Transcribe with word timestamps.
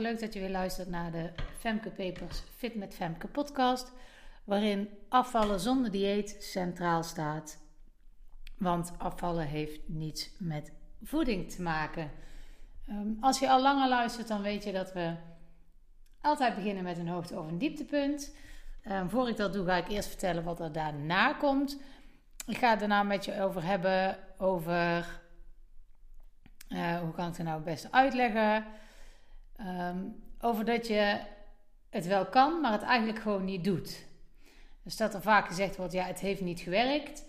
Leuk 0.00 0.20
dat 0.20 0.32
je 0.32 0.40
weer 0.40 0.50
luistert 0.50 0.88
naar 0.88 1.12
de 1.12 1.30
Femke 1.58 1.90
Papers 1.90 2.42
Fit 2.56 2.74
met 2.74 2.94
Femke 2.94 3.26
podcast, 3.26 3.92
waarin 4.44 4.88
afvallen 5.08 5.60
zonder 5.60 5.90
dieet 5.90 6.36
centraal 6.40 7.02
staat. 7.02 7.58
Want 8.58 8.92
afvallen 8.98 9.46
heeft 9.46 9.88
niets 9.88 10.30
met 10.38 10.72
voeding 11.02 11.50
te 11.50 11.62
maken. 11.62 12.10
Ehm, 12.86 13.08
als 13.20 13.38
je 13.38 13.50
al 13.50 13.62
langer 13.62 13.88
luistert, 13.88 14.28
dan 14.28 14.42
weet 14.42 14.64
je 14.64 14.72
dat 14.72 14.92
we 14.92 15.14
altijd 16.20 16.54
beginnen 16.54 16.84
met 16.84 16.98
een 16.98 17.08
hoogte- 17.08 17.38
of 17.38 17.48
een 17.48 17.58
dieptepunt. 17.58 18.34
Um, 18.84 19.10
voor 19.10 19.28
ik 19.28 19.36
dat 19.36 19.52
doe, 19.52 19.66
ga 19.66 19.76
ik 19.76 19.88
eerst 19.88 20.08
vertellen 20.08 20.44
wat 20.44 20.60
er 20.60 20.72
daarna 20.72 21.32
komt. 21.32 21.80
Ik 22.46 22.56
ga 22.56 22.70
het 22.70 22.78
daarna 22.78 23.02
met 23.02 23.24
je 23.24 23.40
over 23.40 23.64
hebben 23.64 24.18
over 24.38 25.20
uh, 26.68 26.98
hoe 26.98 27.12
kan 27.12 27.28
ik 27.28 27.36
het 27.36 27.46
nou 27.46 27.56
het 27.56 27.64
beste 27.64 27.92
uitleggen. 27.92 28.64
Um, 29.60 30.22
over 30.40 30.64
dat 30.64 30.86
je 30.86 31.20
het 31.90 32.06
wel 32.06 32.26
kan, 32.26 32.60
maar 32.60 32.72
het 32.72 32.82
eigenlijk 32.82 33.18
gewoon 33.18 33.44
niet 33.44 33.64
doet. 33.64 34.06
Dus 34.82 34.96
dat 34.96 35.14
er 35.14 35.22
vaak 35.22 35.46
gezegd 35.46 35.76
wordt, 35.76 35.92
ja, 35.92 36.04
het 36.04 36.20
heeft 36.20 36.40
niet 36.40 36.60
gewerkt. 36.60 37.24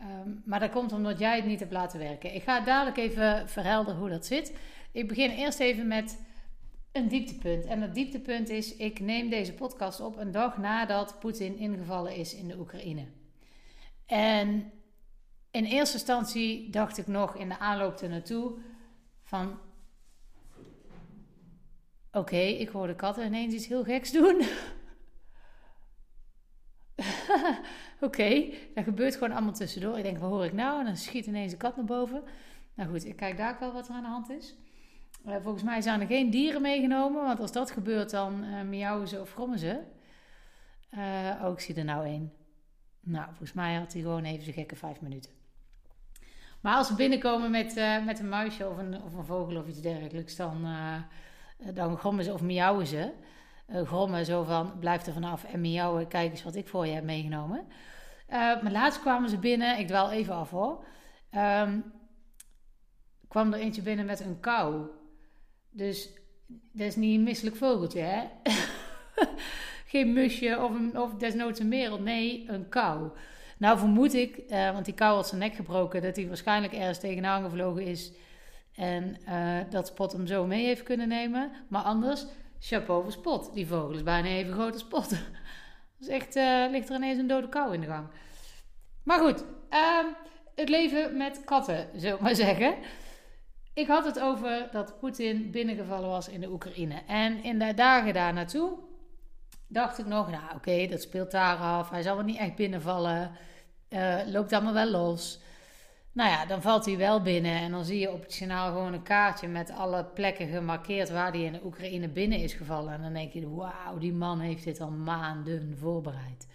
Um, 0.00 0.42
maar 0.44 0.60
dat 0.60 0.70
komt 0.70 0.92
omdat 0.92 1.18
jij 1.18 1.36
het 1.36 1.44
niet 1.44 1.60
hebt 1.60 1.72
laten 1.72 1.98
werken. 1.98 2.34
Ik 2.34 2.42
ga 2.42 2.60
dadelijk 2.60 2.96
even 2.96 3.48
verhelderen 3.48 4.00
hoe 4.00 4.08
dat 4.08 4.26
zit. 4.26 4.52
Ik 4.92 5.08
begin 5.08 5.30
eerst 5.30 5.60
even 5.60 5.86
met 5.86 6.20
een 6.92 7.08
dieptepunt. 7.08 7.64
En 7.64 7.80
dat 7.80 7.94
dieptepunt 7.94 8.48
is, 8.48 8.76
ik 8.76 9.00
neem 9.00 9.28
deze 9.28 9.52
podcast 9.52 10.00
op 10.00 10.16
een 10.16 10.30
dag 10.30 10.58
nadat 10.58 11.18
Poetin 11.18 11.56
ingevallen 11.56 12.16
is 12.16 12.34
in 12.34 12.48
de 12.48 12.58
Oekraïne. 12.58 13.06
En 14.06 14.72
in 15.50 15.64
eerste 15.64 15.96
instantie 15.96 16.70
dacht 16.70 16.98
ik 16.98 17.06
nog 17.06 17.36
in 17.36 17.48
de 17.48 17.58
aanloop 17.58 18.00
er 18.00 18.08
naartoe 18.08 18.52
van 19.22 19.58
Oké, 22.12 22.36
ik 22.36 22.68
hoor 22.68 22.86
de 22.86 22.94
katten 22.94 23.26
ineens 23.26 23.54
iets 23.54 23.66
heel 23.66 23.84
geks 23.84 24.12
doen. 24.12 24.36
Oké, 28.00 28.04
okay, 28.04 28.58
dat 28.74 28.84
gebeurt 28.84 29.14
gewoon 29.14 29.32
allemaal 29.32 29.52
tussendoor. 29.52 29.96
Ik 29.96 30.02
denk, 30.02 30.18
wat 30.18 30.30
hoor 30.30 30.44
ik 30.44 30.52
nou? 30.52 30.78
En 30.78 30.84
dan 30.84 30.96
schiet 30.96 31.26
ineens 31.26 31.52
een 31.52 31.58
kat 31.58 31.76
naar 31.76 31.84
boven. 31.84 32.22
Nou 32.74 32.90
goed, 32.90 33.04
ik 33.04 33.16
kijk 33.16 33.36
daar 33.36 33.56
wel 33.60 33.72
wat 33.72 33.88
er 33.88 33.94
aan 33.94 34.02
de 34.02 34.08
hand 34.08 34.30
is. 34.30 34.54
Uh, 35.26 35.36
volgens 35.42 35.62
mij 35.62 35.80
zijn 35.80 36.00
er 36.00 36.06
geen 36.06 36.30
dieren 36.30 36.62
meegenomen, 36.62 37.24
want 37.24 37.40
als 37.40 37.52
dat 37.52 37.70
gebeurt, 37.70 38.10
dan 38.10 38.44
uh, 38.44 38.62
miauwen 38.62 39.08
ze 39.08 39.20
of 39.20 39.32
grommen 39.32 39.58
ze. 39.58 39.80
Uh, 40.90 41.42
oh, 41.44 41.52
ik 41.52 41.60
zie 41.60 41.74
er 41.74 41.84
nou 41.84 42.06
één. 42.06 42.32
Nou, 43.00 43.26
volgens 43.26 43.52
mij 43.52 43.74
had 43.74 43.92
hij 43.92 44.02
gewoon 44.02 44.24
even 44.24 44.42
zijn 44.42 44.54
gekke 44.54 44.76
vijf 44.76 45.00
minuten. 45.00 45.30
Maar 46.60 46.76
als 46.76 46.88
we 46.88 46.94
binnenkomen 46.94 47.50
met, 47.50 47.74
met 48.04 48.18
een 48.18 48.28
muisje 48.28 48.68
of 48.68 48.78
een, 48.78 49.02
of 49.02 49.14
een 49.14 49.24
vogel 49.24 49.56
of 49.56 49.68
iets 49.68 49.80
dergelijks, 49.80 50.36
dan 50.36 50.64
eh, 50.64 51.02
dan 51.74 51.98
grommen 51.98 52.24
ze 52.24 52.32
of 52.32 52.42
miauwen 52.42 52.86
ze. 52.86 53.12
Uh, 53.68 53.82
grommen 53.86 54.24
zo 54.24 54.42
van, 54.42 54.78
blijf 54.78 55.06
er 55.06 55.12
vanaf 55.12 55.44
en 55.44 55.60
miauwen, 55.60 56.08
kijk 56.08 56.30
eens 56.30 56.42
wat 56.42 56.54
ik 56.54 56.68
voor 56.68 56.86
je 56.86 56.92
heb 56.92 57.04
meegenomen. 57.04 57.66
Uh, 58.28 58.62
maar 58.62 58.72
laatst 58.72 59.00
kwamen 59.00 59.28
ze 59.30 59.38
binnen, 59.38 59.78
ik 59.78 59.86
dwaal 59.86 60.10
even 60.10 60.34
af 60.34 60.50
hoor. 60.50 60.84
Um, 61.34 61.92
kwam 63.28 63.52
er 63.52 63.58
eentje 63.58 63.82
binnen 63.82 64.06
met 64.06 64.20
een 64.20 64.40
kou. 64.40 64.86
Dus 65.70 66.10
dat 66.46 66.86
is 66.86 66.96
niet 66.96 67.18
een 67.18 67.24
misselijk 67.24 67.56
vogeltje, 67.56 68.00
hè? 68.00 68.24
Geen 69.92 70.12
musje 70.12 70.58
of, 70.60 70.70
een, 70.74 70.98
of 70.98 71.14
desnoods 71.14 71.60
een 71.60 71.68
merel. 71.68 72.00
Nee, 72.00 72.44
een 72.48 72.68
kou. 72.68 73.10
Nou 73.58 73.78
vermoed 73.78 74.14
ik, 74.14 74.42
want 74.48 74.84
die 74.84 74.94
kou 74.94 75.14
had 75.14 75.28
zijn 75.28 75.40
nek 75.40 75.54
gebroken, 75.54 76.02
dat 76.02 76.16
hij 76.16 76.28
waarschijnlijk 76.28 76.72
ergens 76.72 76.98
tegenaan 76.98 77.42
gevlogen 77.42 77.84
is 77.84 78.12
en 78.74 79.16
uh, 79.28 79.58
dat 79.70 79.86
Spot 79.86 80.12
hem 80.12 80.26
zo 80.26 80.46
mee 80.46 80.64
heeft 80.64 80.82
kunnen 80.82 81.08
nemen. 81.08 81.50
Maar 81.68 81.82
anders, 81.82 82.26
chapeau 82.58 83.02
voor 83.02 83.12
Spot. 83.12 83.54
Die 83.54 83.66
vogel 83.66 83.94
is 83.94 84.02
bijna 84.02 84.28
even 84.28 84.52
groot 84.52 84.72
als 84.72 84.82
Spot. 84.82 85.08
dus 85.98 86.08
echt, 86.08 86.36
uh, 86.36 86.64
ligt 86.70 86.88
er 86.88 86.96
ineens 86.96 87.18
een 87.18 87.26
dode 87.26 87.48
kou 87.48 87.74
in 87.74 87.80
de 87.80 87.86
gang. 87.86 88.06
Maar 89.02 89.18
goed, 89.18 89.44
uh, 89.70 89.98
het 90.54 90.68
leven 90.68 91.16
met 91.16 91.44
katten, 91.44 91.88
zullen 91.96 92.16
we 92.16 92.22
maar 92.22 92.34
zeggen. 92.34 92.74
Ik 93.74 93.86
had 93.86 94.04
het 94.04 94.20
over 94.20 94.68
dat 94.70 94.98
Poetin 94.98 95.50
binnengevallen 95.50 96.08
was 96.08 96.28
in 96.28 96.40
de 96.40 96.50
Oekraïne. 96.50 97.02
En 97.06 97.42
in 97.42 97.58
de 97.58 97.74
dagen 97.74 98.14
daar 98.14 98.32
naartoe 98.32 98.78
dacht 99.66 99.98
ik 99.98 100.06
nog, 100.06 100.30
nou 100.30 100.54
oké, 100.54 100.86
dat 100.86 101.00
speelt 101.00 101.30
daar 101.30 101.56
af. 101.56 101.90
Hij 101.90 102.02
zal 102.02 102.18
er 102.18 102.24
niet 102.24 102.38
echt 102.38 102.54
binnenvallen. 102.54 103.30
Uh, 103.88 104.18
loopt 104.26 104.52
allemaal 104.52 104.72
wel 104.72 104.90
los. 104.90 105.40
Nou 106.12 106.30
ja, 106.30 106.46
dan 106.46 106.62
valt 106.62 106.86
hij 106.86 106.96
wel 106.96 107.22
binnen 107.22 107.60
en 107.60 107.70
dan 107.70 107.84
zie 107.84 107.98
je 107.98 108.12
op 108.12 108.22
het 108.22 108.34
journaal 108.34 108.72
gewoon 108.72 108.92
een 108.92 109.02
kaartje 109.02 109.48
met 109.48 109.70
alle 109.70 110.04
plekken 110.04 110.48
gemarkeerd 110.48 111.10
waar 111.10 111.32
hij 111.32 111.42
in 111.42 111.52
de 111.52 111.64
Oekraïne 111.64 112.08
binnen 112.08 112.38
is 112.38 112.52
gevallen. 112.52 112.92
En 112.92 113.02
dan 113.02 113.12
denk 113.12 113.32
je, 113.32 113.50
wauw, 113.50 113.98
die 113.98 114.12
man 114.12 114.40
heeft 114.40 114.64
dit 114.64 114.80
al 114.80 114.90
maanden 114.90 115.76
voorbereid. 115.78 116.46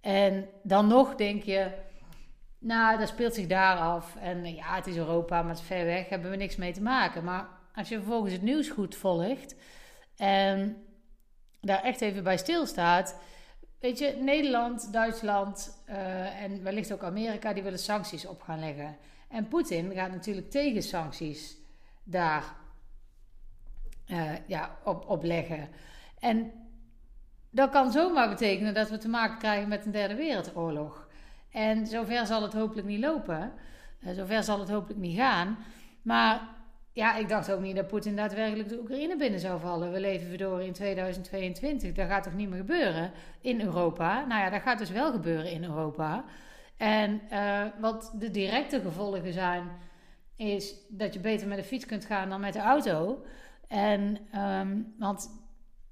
En 0.00 0.48
dan 0.62 0.86
nog 0.86 1.14
denk 1.14 1.42
je, 1.42 1.70
nou, 2.58 2.98
dat 2.98 3.08
speelt 3.08 3.34
zich 3.34 3.46
daar 3.46 3.76
af. 3.76 4.16
En 4.16 4.54
ja, 4.54 4.74
het 4.74 4.86
is 4.86 4.96
Europa, 4.96 5.40
maar 5.40 5.50
het 5.50 5.60
is 5.60 5.66
ver 5.66 5.84
weg, 5.84 6.08
hebben 6.08 6.30
we 6.30 6.36
niks 6.36 6.56
mee 6.56 6.72
te 6.72 6.82
maken. 6.82 7.24
Maar 7.24 7.48
als 7.74 7.88
je 7.88 7.96
vervolgens 7.96 8.32
het 8.32 8.42
nieuws 8.42 8.68
goed 8.68 8.96
volgt 8.96 9.54
en 10.16 10.84
daar 11.60 11.82
echt 11.82 12.00
even 12.00 12.22
bij 12.22 12.36
stilstaat 12.36 13.20
Weet 13.80 13.98
je, 13.98 14.16
Nederland, 14.20 14.92
Duitsland 14.92 15.82
uh, 15.88 16.42
en 16.42 16.62
wellicht 16.62 16.92
ook 16.92 17.02
Amerika, 17.02 17.52
die 17.52 17.62
willen 17.62 17.78
sancties 17.78 18.26
op 18.26 18.42
gaan 18.42 18.58
leggen. 18.58 18.96
En 19.28 19.48
Poetin 19.48 19.92
gaat 19.92 20.10
natuurlijk 20.10 20.50
tegen 20.50 20.82
sancties 20.82 21.56
daar 22.02 22.44
uh, 24.06 24.32
ja, 24.46 24.78
op, 24.84 25.08
op 25.08 25.22
leggen. 25.22 25.68
En 26.18 26.52
dat 27.50 27.70
kan 27.70 27.92
zomaar 27.92 28.28
betekenen 28.28 28.74
dat 28.74 28.90
we 28.90 28.98
te 28.98 29.08
maken 29.08 29.38
krijgen 29.38 29.68
met 29.68 29.84
een 29.84 29.90
derde 29.90 30.14
wereldoorlog. 30.14 31.08
En 31.50 31.86
zover 31.86 32.26
zal 32.26 32.42
het 32.42 32.52
hopelijk 32.52 32.86
niet 32.86 33.00
lopen. 33.00 33.52
Uh, 34.00 34.14
zover 34.14 34.42
zal 34.42 34.58
het 34.58 34.70
hopelijk 34.70 35.00
niet 35.00 35.16
gaan. 35.16 35.58
Maar 36.02 36.48
ja, 36.92 37.16
ik 37.16 37.28
dacht 37.28 37.52
ook 37.52 37.60
niet 37.60 37.76
dat 37.76 37.86
Poetin 37.86 38.16
daadwerkelijk 38.16 38.68
de 38.68 38.78
Oekraïne 38.78 39.16
binnen 39.16 39.40
zou 39.40 39.60
vallen. 39.60 39.92
We 39.92 40.00
leven 40.00 40.28
verdorie 40.28 40.66
in 40.66 40.72
2022. 40.72 41.92
Dat 41.92 42.08
gaat 42.08 42.22
toch 42.22 42.34
niet 42.34 42.48
meer 42.48 42.58
gebeuren 42.58 43.12
in 43.40 43.60
Europa? 43.60 44.24
Nou 44.24 44.40
ja, 44.42 44.50
dat 44.50 44.62
gaat 44.62 44.78
dus 44.78 44.90
wel 44.90 45.10
gebeuren 45.12 45.50
in 45.50 45.64
Europa. 45.64 46.24
En 46.76 47.20
uh, 47.32 47.62
wat 47.80 48.12
de 48.18 48.30
directe 48.30 48.80
gevolgen 48.80 49.32
zijn, 49.32 49.68
is 50.36 50.74
dat 50.88 51.14
je 51.14 51.20
beter 51.20 51.48
met 51.48 51.58
de 51.58 51.64
fiets 51.64 51.86
kunt 51.86 52.04
gaan 52.04 52.28
dan 52.28 52.40
met 52.40 52.52
de 52.52 52.60
auto. 52.60 53.24
En, 53.68 54.18
um, 54.34 54.94
want 54.98 55.30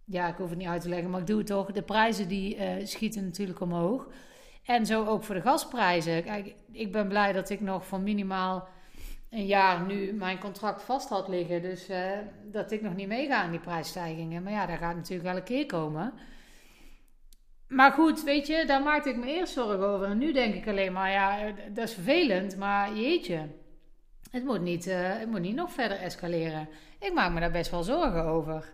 ja, 0.05 0.29
ik 0.29 0.37
hoef 0.37 0.49
het 0.49 0.59
niet 0.59 0.69
uit 0.69 0.83
te 0.83 0.89
leggen, 0.89 1.11
maar 1.11 1.21
ik 1.21 1.27
doe 1.27 1.39
het 1.39 1.47
toch. 1.47 1.73
De 1.73 1.83
prijzen 1.83 2.29
die 2.29 2.57
uh, 2.57 2.87
schieten 2.87 3.25
natuurlijk 3.25 3.61
omhoog. 3.61 4.09
En 4.65 4.87
zo 4.87 5.05
ook 5.05 5.25
voor 5.25 5.35
de 5.35 5.41
gasprijzen. 5.41 6.25
Kijk, 6.25 6.55
ik 6.73 6.93
ben 6.93 7.09
blij 7.09 7.33
dat 7.33 7.51
ik 7.51 7.61
nog 7.61 7.87
van 7.87 8.03
minimaal 8.03 8.69
een 9.31 9.47
jaar 9.47 9.87
nu 9.87 10.13
mijn 10.13 10.39
contract 10.39 10.83
vast 10.83 11.09
had 11.09 11.29
liggen. 11.29 11.63
Dus 11.63 11.91
uh, 11.91 12.11
dat 12.45 12.71
ik 12.71 12.83
nog 12.83 12.95
niet 12.95 13.09
meega 13.09 13.43
aan 13.43 13.51
die 13.51 13.61
prijsstijgingen. 13.61 14.43
Maar 14.43 14.53
ja, 14.53 14.67
daar 14.67 14.79
gaat 14.79 14.97
natuurlijk 14.97 15.29
wel 15.29 15.37
een 15.37 15.43
keer 15.43 15.67
komen. 15.67 16.13
Maar 17.69 17.93
goed, 17.93 18.25
weet 18.25 18.47
je, 18.47 18.65
daar 18.67 18.83
maakte 18.83 19.09
ik 19.09 19.17
me 19.17 19.27
eerst 19.27 19.53
zorgen 19.53 19.87
over. 19.87 20.07
En 20.07 20.19
nu 20.19 20.33
denk 20.33 20.55
ik 20.55 20.69
alleen 20.69 20.93
maar, 20.93 21.11
ja, 21.11 21.53
dat 21.73 21.89
is 21.89 21.95
vervelend. 21.95 22.57
Maar 22.57 22.97
jeetje, 22.97 23.49
het 24.31 24.45
moet 24.45 24.61
niet, 24.61 24.87
uh, 24.87 25.19
het 25.19 25.29
moet 25.29 25.41
niet 25.41 25.55
nog 25.55 25.73
verder 25.73 25.99
escaleren. 25.99 26.69
Ik 27.01 27.15
maak 27.15 27.33
me 27.33 27.41
daar 27.41 27.51
best 27.51 27.71
wel 27.71 27.83
zorgen 27.83 28.25
over. 28.25 28.73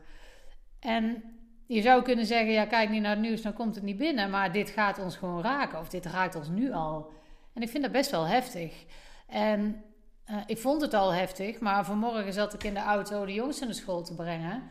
En 0.81 1.23
je 1.67 1.83
zou 1.83 2.03
kunnen 2.03 2.27
zeggen, 2.27 2.53
ja, 2.53 2.67
kijk 2.67 2.91
niet 2.91 3.03
naar 3.03 3.11
het 3.11 3.21
nieuws, 3.21 3.43
dan 3.43 3.53
komt 3.53 3.75
het 3.75 3.85
niet 3.85 3.97
binnen. 3.97 4.31
Maar 4.31 4.53
dit 4.53 4.71
gaat 4.71 4.99
ons 4.99 5.17
gewoon 5.17 5.43
raken. 5.43 5.79
Of 5.79 5.89
dit 5.89 6.07
raakt 6.07 6.35
ons 6.35 6.49
nu 6.49 6.73
al. 6.73 7.13
En 7.55 7.63
ik 7.63 7.69
vind 7.69 7.83
dat 7.83 7.93
best 7.93 8.11
wel 8.11 8.27
heftig. 8.27 8.85
En 9.29 9.85
uh, 10.31 10.37
ik 10.47 10.59
vond 10.59 10.81
het 10.81 10.95
al 10.95 11.13
heftig, 11.13 11.61
maar 11.61 11.85
vanmorgen 11.85 12.33
zat 12.33 12.55
ik 12.55 12.65
in 12.65 12.75
de 12.75 12.81
auto 12.81 13.25
de 13.25 13.33
jongste 13.33 13.65
naar 13.65 13.75
school 13.75 14.03
te 14.03 14.15
brengen. 14.15 14.63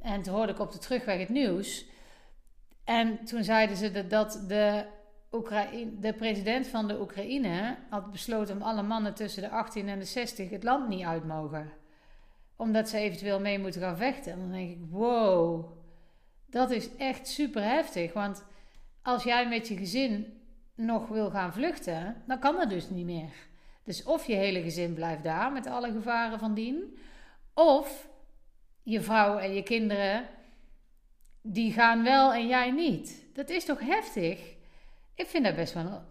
En 0.00 0.22
toen 0.22 0.34
hoorde 0.34 0.52
ik 0.52 0.58
op 0.58 0.72
de 0.72 0.78
terugweg 0.78 1.18
het 1.18 1.28
nieuws. 1.28 1.86
En 2.84 3.24
toen 3.24 3.44
zeiden 3.44 3.76
ze 3.76 4.06
dat 4.06 4.44
de, 4.48 4.84
Oekraïne, 5.32 5.98
de 5.98 6.12
president 6.12 6.66
van 6.66 6.88
de 6.88 7.00
Oekraïne 7.00 7.76
had 7.90 8.10
besloten 8.10 8.56
om 8.56 8.62
alle 8.62 8.82
mannen 8.82 9.14
tussen 9.14 9.42
de 9.42 9.50
18 9.50 9.88
en 9.88 9.98
de 9.98 10.04
60 10.04 10.50
het 10.50 10.62
land 10.62 10.88
niet 10.88 11.04
uit 11.04 11.24
mogen. 11.24 11.72
Omdat 12.56 12.88
ze 12.88 12.98
eventueel 12.98 13.40
mee 13.40 13.58
moeten 13.58 13.80
gaan 13.80 13.96
vechten. 13.96 14.32
En 14.32 14.38
dan 14.38 14.50
denk 14.50 14.70
ik, 14.70 14.78
wow, 14.90 15.72
dat 16.46 16.70
is 16.70 16.96
echt 16.96 17.28
super 17.28 17.62
heftig. 17.62 18.12
Want 18.12 18.44
als 19.02 19.22
jij 19.22 19.48
met 19.48 19.68
je 19.68 19.76
gezin 19.76 20.42
nog 20.74 21.08
wil 21.08 21.30
gaan 21.30 21.52
vluchten, 21.52 22.22
dan 22.26 22.38
kan 22.38 22.56
dat 22.56 22.68
dus 22.68 22.90
niet 22.90 23.06
meer. 23.06 23.32
Dus 23.84 24.02
of 24.04 24.26
je 24.26 24.34
hele 24.34 24.62
gezin 24.62 24.94
blijft 24.94 25.22
daar 25.22 25.52
met 25.52 25.66
alle 25.66 25.92
gevaren 25.92 26.38
van 26.38 26.54
dien, 26.54 26.98
of 27.54 28.08
je 28.82 29.00
vrouw 29.00 29.38
en 29.38 29.54
je 29.54 29.62
kinderen, 29.62 30.28
die 31.42 31.72
gaan 31.72 32.02
wel 32.02 32.32
en 32.32 32.46
jij 32.46 32.70
niet. 32.70 33.24
Dat 33.32 33.48
is 33.48 33.64
toch 33.64 33.80
heftig? 33.80 34.54
Ik 35.14 35.26
vind 35.26 35.44
dat 35.44 35.54
best 35.54 35.74
wel, 35.74 36.02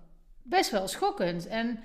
best 0.41 0.71
wel 0.71 0.87
schokkend. 0.87 1.47
En 1.47 1.79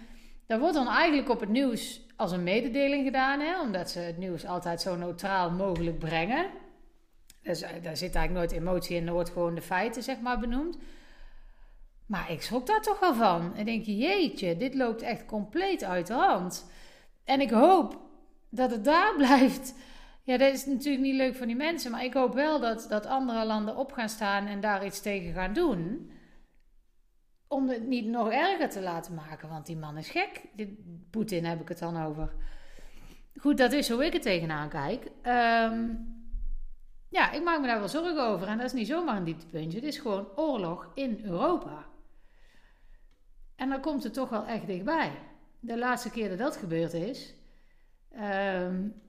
daar 0.47 0.59
wordt 0.59 0.75
dan 0.75 0.89
eigenlijk 0.89 1.29
op 1.29 1.41
het 1.41 1.49
nieuws 1.49 2.01
als 2.17 2.33
een 2.33 2.43
mededeling 2.43 3.05
gedaan, 3.05 3.41
hè, 3.41 3.61
omdat 3.61 3.91
ze 3.91 3.99
het 3.99 4.19
nieuws 4.19 4.47
altijd 4.47 4.81
zo 4.81 4.97
neutraal 4.97 5.51
mogelijk 5.51 5.99
brengen. 5.99 6.47
Dus 7.43 7.61
daar 7.61 7.97
zit 7.97 8.15
eigenlijk 8.15 8.33
nooit 8.33 8.53
emotie 8.53 8.97
in, 8.97 9.07
er 9.07 9.13
wordt 9.13 9.31
gewoon 9.31 9.55
de 9.55 9.63
feiten 9.63 10.03
zeg 10.03 10.21
maar 10.21 10.39
benoemd. 10.39 10.79
Maar 12.09 12.31
ik 12.31 12.43
schrok 12.43 12.67
daar 12.67 12.83
toch 12.83 13.01
wel 13.01 13.15
van. 13.15 13.55
En 13.55 13.65
denk 13.65 13.85
je, 13.85 13.97
jeetje, 13.97 14.57
dit 14.57 14.75
loopt 14.75 15.03
echt 15.03 15.25
compleet 15.25 15.85
uit 15.85 16.07
de 16.07 16.13
hand. 16.13 16.71
En 17.25 17.41
ik 17.41 17.51
hoop 17.51 18.01
dat 18.51 18.71
het 18.71 18.85
daar 18.85 19.15
blijft. 19.25 19.75
Ja, 20.23 20.37
dat 20.37 20.53
is 20.53 20.67
natuurlijk 20.67 21.03
niet 21.03 21.15
leuk 21.15 21.37
voor 21.37 21.47
die 21.47 21.57
mensen. 21.57 21.91
Maar 21.91 22.05
ik 22.05 22.15
hoop 22.15 22.35
wel 22.35 22.61
dat, 22.61 22.87
dat 22.89 23.07
andere 23.07 23.45
landen 23.45 23.77
op 23.77 23.93
gaan 23.93 24.09
staan 24.09 24.47
en 24.47 24.61
daar 24.61 24.85
iets 24.85 25.01
tegen 25.01 25.33
gaan 25.33 25.53
doen. 25.53 26.11
Om 27.49 27.69
het 27.69 27.87
niet 27.87 28.07
nog 28.07 28.31
erger 28.31 28.69
te 28.69 28.81
laten 28.81 29.15
maken. 29.15 29.49
Want 29.49 29.67
die 29.67 29.77
man 29.77 29.97
is 29.97 30.11
gek. 30.11 30.43
Poetin 31.11 31.45
heb 31.45 31.61
ik 31.61 31.69
het 31.69 31.79
dan 31.79 32.03
over. 32.03 32.33
Goed, 33.37 33.59
dat 33.59 33.73
is 33.73 33.91
hoe 33.91 34.05
ik 34.05 34.15
er 34.15 34.21
tegenaan 34.21 34.69
kijk. 34.69 35.11
Ehm, 35.23 35.95
ja, 37.09 37.33
ik 37.33 37.43
maak 37.43 37.61
me 37.61 37.67
daar 37.67 37.79
wel 37.79 37.89
zorgen 37.89 38.27
over. 38.27 38.47
En 38.47 38.57
dat 38.57 38.67
is 38.67 38.73
niet 38.73 38.87
zomaar 38.87 39.17
een 39.17 39.25
dieptepuntje. 39.25 39.79
Het 39.79 39.89
is 39.89 39.99
gewoon 39.99 40.29
oorlog 40.37 40.91
in 40.95 41.21
Europa. 41.25 41.87
En 43.59 43.69
dan 43.69 43.81
komt 43.81 44.03
het 44.03 44.15
toch 44.15 44.29
wel 44.29 44.47
echt 44.47 44.67
dichtbij. 44.67 45.13
De 45.61 45.79
laatste 45.79 46.11
keer 46.11 46.29
dat 46.29 46.39
dat 46.39 46.57
gebeurd 46.57 46.93
is. 46.93 47.35
Um, 48.13 49.03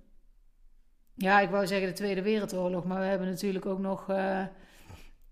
ja, 1.14 1.40
ik 1.40 1.50
wou 1.50 1.68
zeggen 1.68 1.88
de 1.88 1.94
Tweede 1.94 2.22
Wereldoorlog, 2.22 2.86
maar 2.86 3.00
we 3.00 3.06
hebben 3.06 3.28
natuurlijk 3.28 3.66
ook 3.66 3.80
nog 3.80 4.10
uh, 4.10 4.46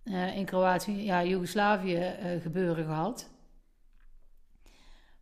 uh, 0.04 0.38
in 0.38 0.46
Kroatië, 0.46 1.04
ja, 1.04 1.24
Joegoslavië 1.24 1.96
uh, 1.96 2.42
gebeuren 2.42 2.86
gehad. 2.86 3.30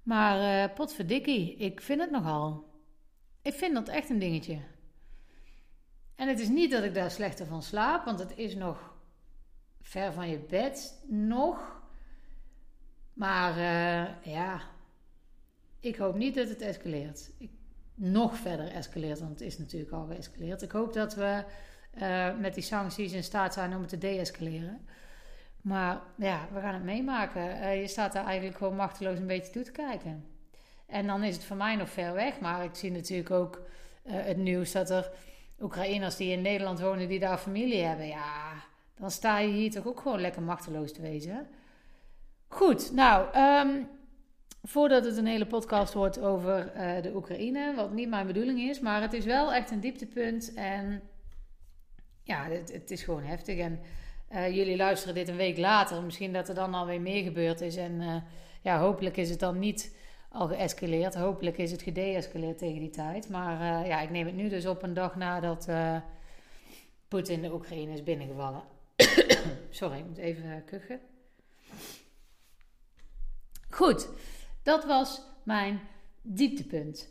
Maar 0.03 0.69
potverdikkie, 0.69 1.55
ik 1.55 1.81
vind 1.81 2.01
het 2.01 2.11
nogal. 2.11 2.69
Ik 3.41 3.53
vind 3.53 3.73
dat 3.73 3.87
echt 3.87 4.09
een 4.09 4.19
dingetje. 4.19 4.59
En 6.15 6.27
het 6.27 6.39
is 6.39 6.49
niet 6.49 6.71
dat 6.71 6.83
ik 6.83 6.93
daar 6.93 7.11
slechter 7.11 7.45
van 7.45 7.63
slaap, 7.63 8.05
want 8.05 8.19
het 8.19 8.37
is 8.37 8.55
nog 8.55 8.93
ver 9.81 10.13
van 10.13 10.29
je 10.29 10.39
bed, 10.39 11.03
nog. 11.07 11.74
Maar 13.15 13.57
ja, 14.23 14.61
ik 15.79 15.95
hoop 15.95 16.15
niet 16.15 16.35
dat 16.35 16.49
het 16.49 16.61
escaleert. 16.61 17.31
Ik 17.37 17.49
nog 17.95 18.37
verder 18.37 18.67
escaleert, 18.67 19.19
want 19.19 19.31
het 19.31 19.41
is 19.41 19.57
natuurlijk 19.57 19.91
al 19.91 20.05
geëscaleerd. 20.05 20.61
Ik 20.61 20.71
hoop 20.71 20.93
dat 20.93 21.15
we 21.15 21.43
uh, 22.01 22.37
met 22.37 22.53
die 22.53 22.63
sancties 22.63 23.11
in 23.11 23.23
staat 23.23 23.53
zijn 23.53 23.75
om 23.75 23.79
het 23.79 23.89
te 23.89 23.97
deescaleren. 23.97 24.87
Maar 25.61 26.01
ja, 26.15 26.47
we 26.53 26.59
gaan 26.59 26.73
het 26.73 26.83
meemaken. 26.83 27.41
Uh, 27.41 27.81
je 27.81 27.87
staat 27.87 28.13
daar 28.13 28.25
eigenlijk 28.25 28.57
gewoon 28.57 28.75
machteloos 28.75 29.17
een 29.17 29.27
beetje 29.27 29.51
toe 29.51 29.63
te 29.63 29.71
kijken. 29.71 30.25
En 30.85 31.07
dan 31.07 31.23
is 31.23 31.35
het 31.35 31.43
voor 31.43 31.55
mij 31.55 31.75
nog 31.75 31.89
ver 31.89 32.13
weg. 32.13 32.39
Maar 32.39 32.63
ik 32.63 32.75
zie 32.75 32.91
natuurlijk 32.91 33.31
ook 33.31 33.61
het 34.03 34.37
nieuws 34.37 34.71
dat 34.71 34.89
er 34.89 35.11
Oekraïners 35.59 36.15
die 36.15 36.31
in 36.31 36.41
Nederland 36.41 36.79
wonen, 36.79 37.07
die 37.07 37.19
daar 37.19 37.37
familie 37.37 37.83
hebben. 37.83 38.07
Ja, 38.07 38.53
dan 38.97 39.11
sta 39.11 39.39
je 39.39 39.47
hier 39.47 39.71
toch 39.71 39.87
ook 39.87 39.99
gewoon 39.99 40.21
lekker 40.21 40.41
machteloos 40.41 40.93
te 40.93 41.01
wezen. 41.01 41.47
Goed, 42.55 42.91
nou, 42.91 43.37
um, 43.37 43.87
Voordat 44.63 45.05
het 45.05 45.17
een 45.17 45.25
hele 45.25 45.45
podcast 45.45 45.93
wordt 45.93 46.19
over 46.19 46.71
uh, 46.75 47.01
de 47.01 47.15
Oekraïne, 47.15 47.73
wat 47.75 47.91
niet 47.91 48.09
mijn 48.09 48.27
bedoeling 48.27 48.59
is, 48.59 48.79
maar 48.79 49.01
het 49.01 49.13
is 49.13 49.25
wel 49.25 49.53
echt 49.53 49.71
een 49.71 49.79
dieptepunt 49.79 50.53
en 50.53 51.01
ja, 52.23 52.43
het, 52.43 52.71
het 52.71 52.91
is 52.91 53.03
gewoon 53.03 53.23
heftig. 53.23 53.57
En 53.57 53.79
uh, 54.31 54.55
jullie 54.55 54.75
luisteren 54.75 55.15
dit 55.15 55.27
een 55.27 55.35
week 55.35 55.57
later, 55.57 56.03
misschien 56.03 56.33
dat 56.33 56.49
er 56.49 56.55
dan 56.55 56.73
alweer 56.73 57.01
meer 57.01 57.23
gebeurd 57.23 57.61
is 57.61 57.75
en 57.75 58.01
uh, 58.01 58.15
ja, 58.61 58.79
hopelijk 58.79 59.17
is 59.17 59.29
het 59.29 59.39
dan 59.39 59.59
niet 59.59 59.95
al 60.29 60.47
geëscaleerd, 60.47 61.15
hopelijk 61.15 61.57
is 61.57 61.71
het 61.71 61.81
gedeescaleerd 61.81 62.57
tegen 62.57 62.79
die 62.79 62.89
tijd. 62.89 63.29
Maar 63.29 63.87
ja, 63.87 64.01
ik 64.01 64.09
neem 64.09 64.25
het 64.25 64.35
nu 64.35 64.49
dus 64.49 64.65
op 64.65 64.83
een 64.83 64.93
dag 64.93 65.15
nadat 65.15 65.69
Poetin 67.07 67.41
de 67.41 67.53
Oekraïne 67.53 67.93
is 67.93 68.03
binnengevallen. 68.03 68.63
Sorry, 69.69 69.97
ik 69.97 70.05
moet 70.05 70.17
even 70.17 70.63
kuchen. 70.65 70.99
Goed. 73.75 74.09
Dat 74.63 74.85
was 74.85 75.21
mijn 75.43 75.81
dieptepunt. 76.21 77.07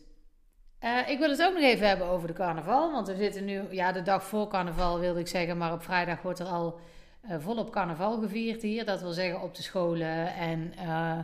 Uh, 0.81 1.09
ik 1.09 1.19
wil 1.19 1.31
het 1.31 1.43
ook 1.43 1.55
nog 1.55 1.63
even 1.63 1.89
hebben 1.89 2.07
over 2.07 2.29
de 2.29 2.35
carnaval. 2.35 2.93
Want 2.93 3.07
we 3.07 3.17
zitten 3.17 3.45
nu, 3.45 3.63
ja, 3.71 3.93
de 3.93 4.03
dag 4.03 4.25
voor 4.25 4.49
carnaval 4.49 4.99
wilde 4.99 5.21
ik 5.21 5.27
zeggen. 5.27 5.59
Maar 5.59 5.73
op 5.73 5.83
vrijdag 5.83 6.23
wordt 6.23 6.39
er 6.39 6.47
al 6.47 6.81
uh, 7.25 7.37
volop 7.39 7.71
carnaval 7.71 8.21
gevierd 8.21 8.63
hier. 8.63 8.85
Dat 8.85 9.01
wil 9.01 9.13
zeggen 9.13 9.43
op 9.43 9.55
de 9.55 9.63
scholen. 9.63 10.35
En 10.35 10.73
uh, 10.79 11.19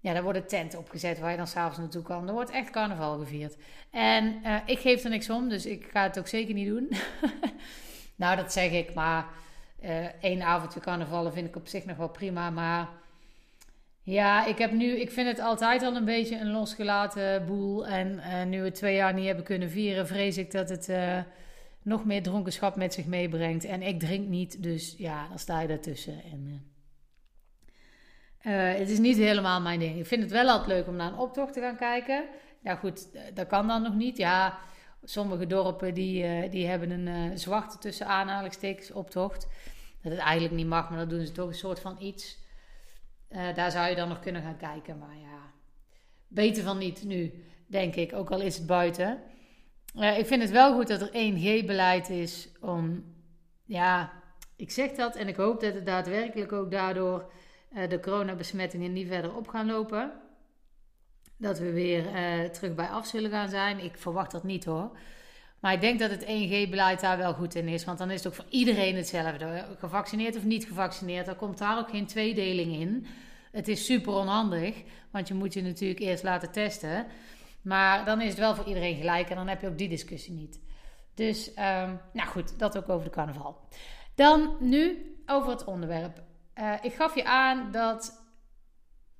ja, 0.00 0.12
daar 0.12 0.22
worden 0.22 0.46
tenten 0.46 0.78
opgezet 0.78 1.18
waar 1.18 1.30
je 1.30 1.36
dan 1.36 1.46
s'avonds 1.46 1.78
naartoe 1.78 2.02
kan. 2.02 2.28
Er 2.28 2.34
wordt 2.34 2.50
echt 2.50 2.70
carnaval 2.70 3.18
gevierd. 3.18 3.56
En 3.90 4.42
ik 4.66 4.78
geef 4.78 5.04
er 5.04 5.10
niks 5.10 5.30
om, 5.30 5.48
dus 5.48 5.66
ik 5.66 5.88
ga 5.90 6.02
het 6.02 6.18
ook 6.18 6.28
zeker 6.28 6.54
niet 6.54 6.68
doen. 6.68 6.92
nou, 8.16 8.36
dat 8.36 8.52
zeg 8.52 8.70
ik. 8.70 8.94
Maar 8.94 9.26
één 10.20 10.42
avondje 10.42 10.80
carnaval 10.80 11.32
vind 11.32 11.48
ik 11.48 11.56
op 11.56 11.66
zich 11.66 11.84
nog 11.84 11.96
wel 11.96 12.08
prima. 12.08 12.50
Maar 12.50 12.88
ja, 14.04 14.46
ik, 14.46 14.58
heb 14.58 14.72
nu, 14.72 15.00
ik 15.00 15.10
vind 15.10 15.28
het 15.28 15.40
altijd 15.40 15.82
al 15.82 15.96
een 15.96 16.04
beetje 16.04 16.38
een 16.38 16.50
losgelaten 16.50 17.46
boel. 17.46 17.86
En 17.86 18.12
uh, 18.12 18.44
nu 18.44 18.62
we 18.62 18.70
twee 18.70 18.94
jaar 18.94 19.14
niet 19.14 19.26
hebben 19.26 19.44
kunnen 19.44 19.70
vieren, 19.70 20.06
vrees 20.06 20.38
ik 20.38 20.50
dat 20.50 20.68
het 20.68 20.88
uh, 20.88 21.18
nog 21.82 22.04
meer 22.04 22.22
dronkenschap 22.22 22.76
met 22.76 22.94
zich 22.94 23.06
meebrengt. 23.06 23.64
En 23.64 23.82
ik 23.82 24.00
drink 24.00 24.28
niet, 24.28 24.62
dus 24.62 24.94
ja, 24.98 25.28
dan 25.28 25.38
sta 25.38 25.60
je 25.60 25.68
daartussen. 25.68 26.22
En, 26.32 26.72
uh, 28.42 28.78
het 28.78 28.90
is 28.90 28.98
niet 28.98 29.16
helemaal 29.16 29.60
mijn 29.60 29.78
ding. 29.78 29.98
Ik 29.98 30.06
vind 30.06 30.22
het 30.22 30.30
wel 30.30 30.48
altijd 30.48 30.68
leuk 30.68 30.86
om 30.86 30.96
naar 30.96 31.12
een 31.12 31.18
optocht 31.18 31.52
te 31.52 31.60
gaan 31.60 31.76
kijken. 31.76 32.24
Ja, 32.62 32.74
goed, 32.74 33.08
dat 33.34 33.46
kan 33.46 33.66
dan 33.66 33.82
nog 33.82 33.94
niet. 33.94 34.16
Ja, 34.16 34.58
sommige 35.02 35.46
dorpen 35.46 35.94
die, 35.94 36.48
die 36.48 36.66
hebben 36.66 36.90
een 36.90 37.38
zwarte 37.38 37.78
tussen 37.78 38.06
aanhalingstekens 38.06 38.92
optocht. 38.92 39.46
Dat 40.02 40.12
het 40.12 40.20
eigenlijk 40.20 40.54
niet 40.54 40.66
mag, 40.66 40.88
maar 40.90 40.98
dan 40.98 41.08
doen 41.08 41.26
ze 41.26 41.32
toch 41.32 41.48
een 41.48 41.54
soort 41.54 41.80
van 41.80 41.96
iets. 42.00 42.43
Uh, 43.34 43.54
daar 43.54 43.70
zou 43.70 43.88
je 43.88 43.94
dan 43.94 44.08
nog 44.08 44.20
kunnen 44.20 44.42
gaan 44.42 44.56
kijken. 44.56 44.98
Maar 44.98 45.16
ja, 45.18 45.52
beter 46.28 46.62
van 46.62 46.78
niet 46.78 47.04
nu, 47.04 47.44
denk 47.66 47.94
ik. 47.94 48.12
Ook 48.12 48.30
al 48.30 48.40
is 48.40 48.56
het 48.56 48.66
buiten. 48.66 49.22
Uh, 49.96 50.18
ik 50.18 50.26
vind 50.26 50.42
het 50.42 50.50
wel 50.50 50.74
goed 50.74 50.88
dat 50.88 51.00
er 51.00 51.08
1G-beleid 51.08 52.08
is 52.08 52.48
om... 52.60 53.04
Ja, 53.64 54.12
ik 54.56 54.70
zeg 54.70 54.92
dat 54.92 55.16
en 55.16 55.28
ik 55.28 55.36
hoop 55.36 55.60
dat 55.60 55.74
het 55.74 55.86
daadwerkelijk 55.86 56.52
ook 56.52 56.70
daardoor 56.70 57.32
uh, 57.72 57.88
de 57.88 58.00
coronabesmettingen 58.00 58.92
niet 58.92 59.08
verder 59.08 59.36
op 59.36 59.48
gaan 59.48 59.66
lopen. 59.66 60.12
Dat 61.36 61.58
we 61.58 61.72
weer 61.72 62.04
terug 62.50 62.74
bij 62.74 62.86
af 62.86 63.06
zullen 63.06 63.30
gaan 63.30 63.48
zijn. 63.48 63.78
Ik 63.78 63.98
verwacht 63.98 64.30
dat 64.30 64.44
niet 64.44 64.64
hoor. 64.64 64.96
Maar 65.64 65.72
ik 65.72 65.80
denk 65.80 65.98
dat 65.98 66.10
het 66.10 66.24
1G-beleid 66.24 67.00
daar 67.00 67.18
wel 67.18 67.34
goed 67.34 67.54
in 67.54 67.68
is. 67.68 67.84
Want 67.84 67.98
dan 67.98 68.10
is 68.10 68.24
het 68.24 68.26
ook 68.26 68.34
voor 68.34 68.44
iedereen 68.48 68.96
hetzelfde. 68.96 69.64
Gevaccineerd 69.78 70.36
of 70.36 70.44
niet 70.44 70.64
gevaccineerd. 70.64 71.26
Dan 71.26 71.36
komt 71.36 71.58
daar 71.58 71.78
ook 71.78 71.90
geen 71.90 72.06
tweedeling 72.06 72.72
in. 72.72 73.06
Het 73.52 73.68
is 73.68 73.84
super 73.84 74.12
onhandig. 74.12 74.82
Want 75.10 75.28
je 75.28 75.34
moet 75.34 75.52
je 75.52 75.62
natuurlijk 75.62 76.00
eerst 76.00 76.22
laten 76.22 76.50
testen. 76.50 77.06
Maar 77.62 78.04
dan 78.04 78.20
is 78.20 78.28
het 78.28 78.38
wel 78.38 78.54
voor 78.54 78.66
iedereen 78.66 78.96
gelijk. 78.96 79.28
En 79.28 79.36
dan 79.36 79.48
heb 79.48 79.60
je 79.60 79.66
ook 79.66 79.78
die 79.78 79.88
discussie 79.88 80.34
niet. 80.34 80.60
Dus, 81.14 81.48
um, 81.48 82.00
nou 82.12 82.28
goed, 82.28 82.58
dat 82.58 82.76
ook 82.76 82.88
over 82.88 83.04
de 83.04 83.14
carnaval. 83.14 83.68
Dan 84.14 84.56
nu 84.60 85.14
over 85.26 85.50
het 85.50 85.64
onderwerp. 85.64 86.22
Uh, 86.54 86.74
ik 86.82 86.92
gaf 86.94 87.14
je 87.14 87.24
aan 87.24 87.70
dat 87.72 88.24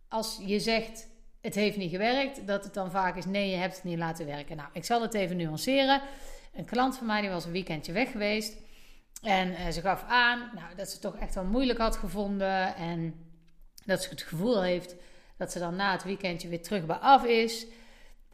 als 0.08 0.40
je 0.46 0.60
zegt 0.60 1.08
het 1.40 1.54
heeft 1.54 1.76
niet 1.76 1.90
gewerkt, 1.90 2.46
dat 2.46 2.64
het 2.64 2.74
dan 2.74 2.90
vaak 2.90 3.16
is 3.16 3.24
nee, 3.24 3.50
je 3.50 3.56
hebt 3.56 3.74
het 3.74 3.84
niet 3.84 3.98
laten 3.98 4.26
werken. 4.26 4.56
Nou, 4.56 4.68
ik 4.72 4.84
zal 4.84 5.02
het 5.02 5.14
even 5.14 5.36
nuanceren. 5.36 6.02
Een 6.54 6.64
klant 6.64 6.96
van 6.96 7.06
mij 7.06 7.20
die 7.20 7.30
was 7.30 7.44
een 7.44 7.52
weekendje 7.52 7.92
weg 7.92 8.10
geweest. 8.10 8.56
En 9.22 9.50
uh, 9.50 9.68
ze 9.68 9.80
gaf 9.80 10.04
aan 10.08 10.50
nou, 10.54 10.74
dat 10.76 10.86
ze 10.86 10.92
het 10.92 11.02
toch 11.02 11.16
echt 11.16 11.34
wel 11.34 11.44
moeilijk 11.44 11.78
had 11.78 11.96
gevonden. 11.96 12.74
En 12.76 13.14
dat 13.84 14.02
ze 14.02 14.08
het 14.08 14.22
gevoel 14.22 14.62
heeft 14.62 14.94
dat 15.36 15.52
ze 15.52 15.58
dan 15.58 15.76
na 15.76 15.92
het 15.92 16.04
weekendje 16.04 16.48
weer 16.48 16.62
terug 16.62 16.86
bij 16.86 16.96
af 16.96 17.24
is. 17.24 17.66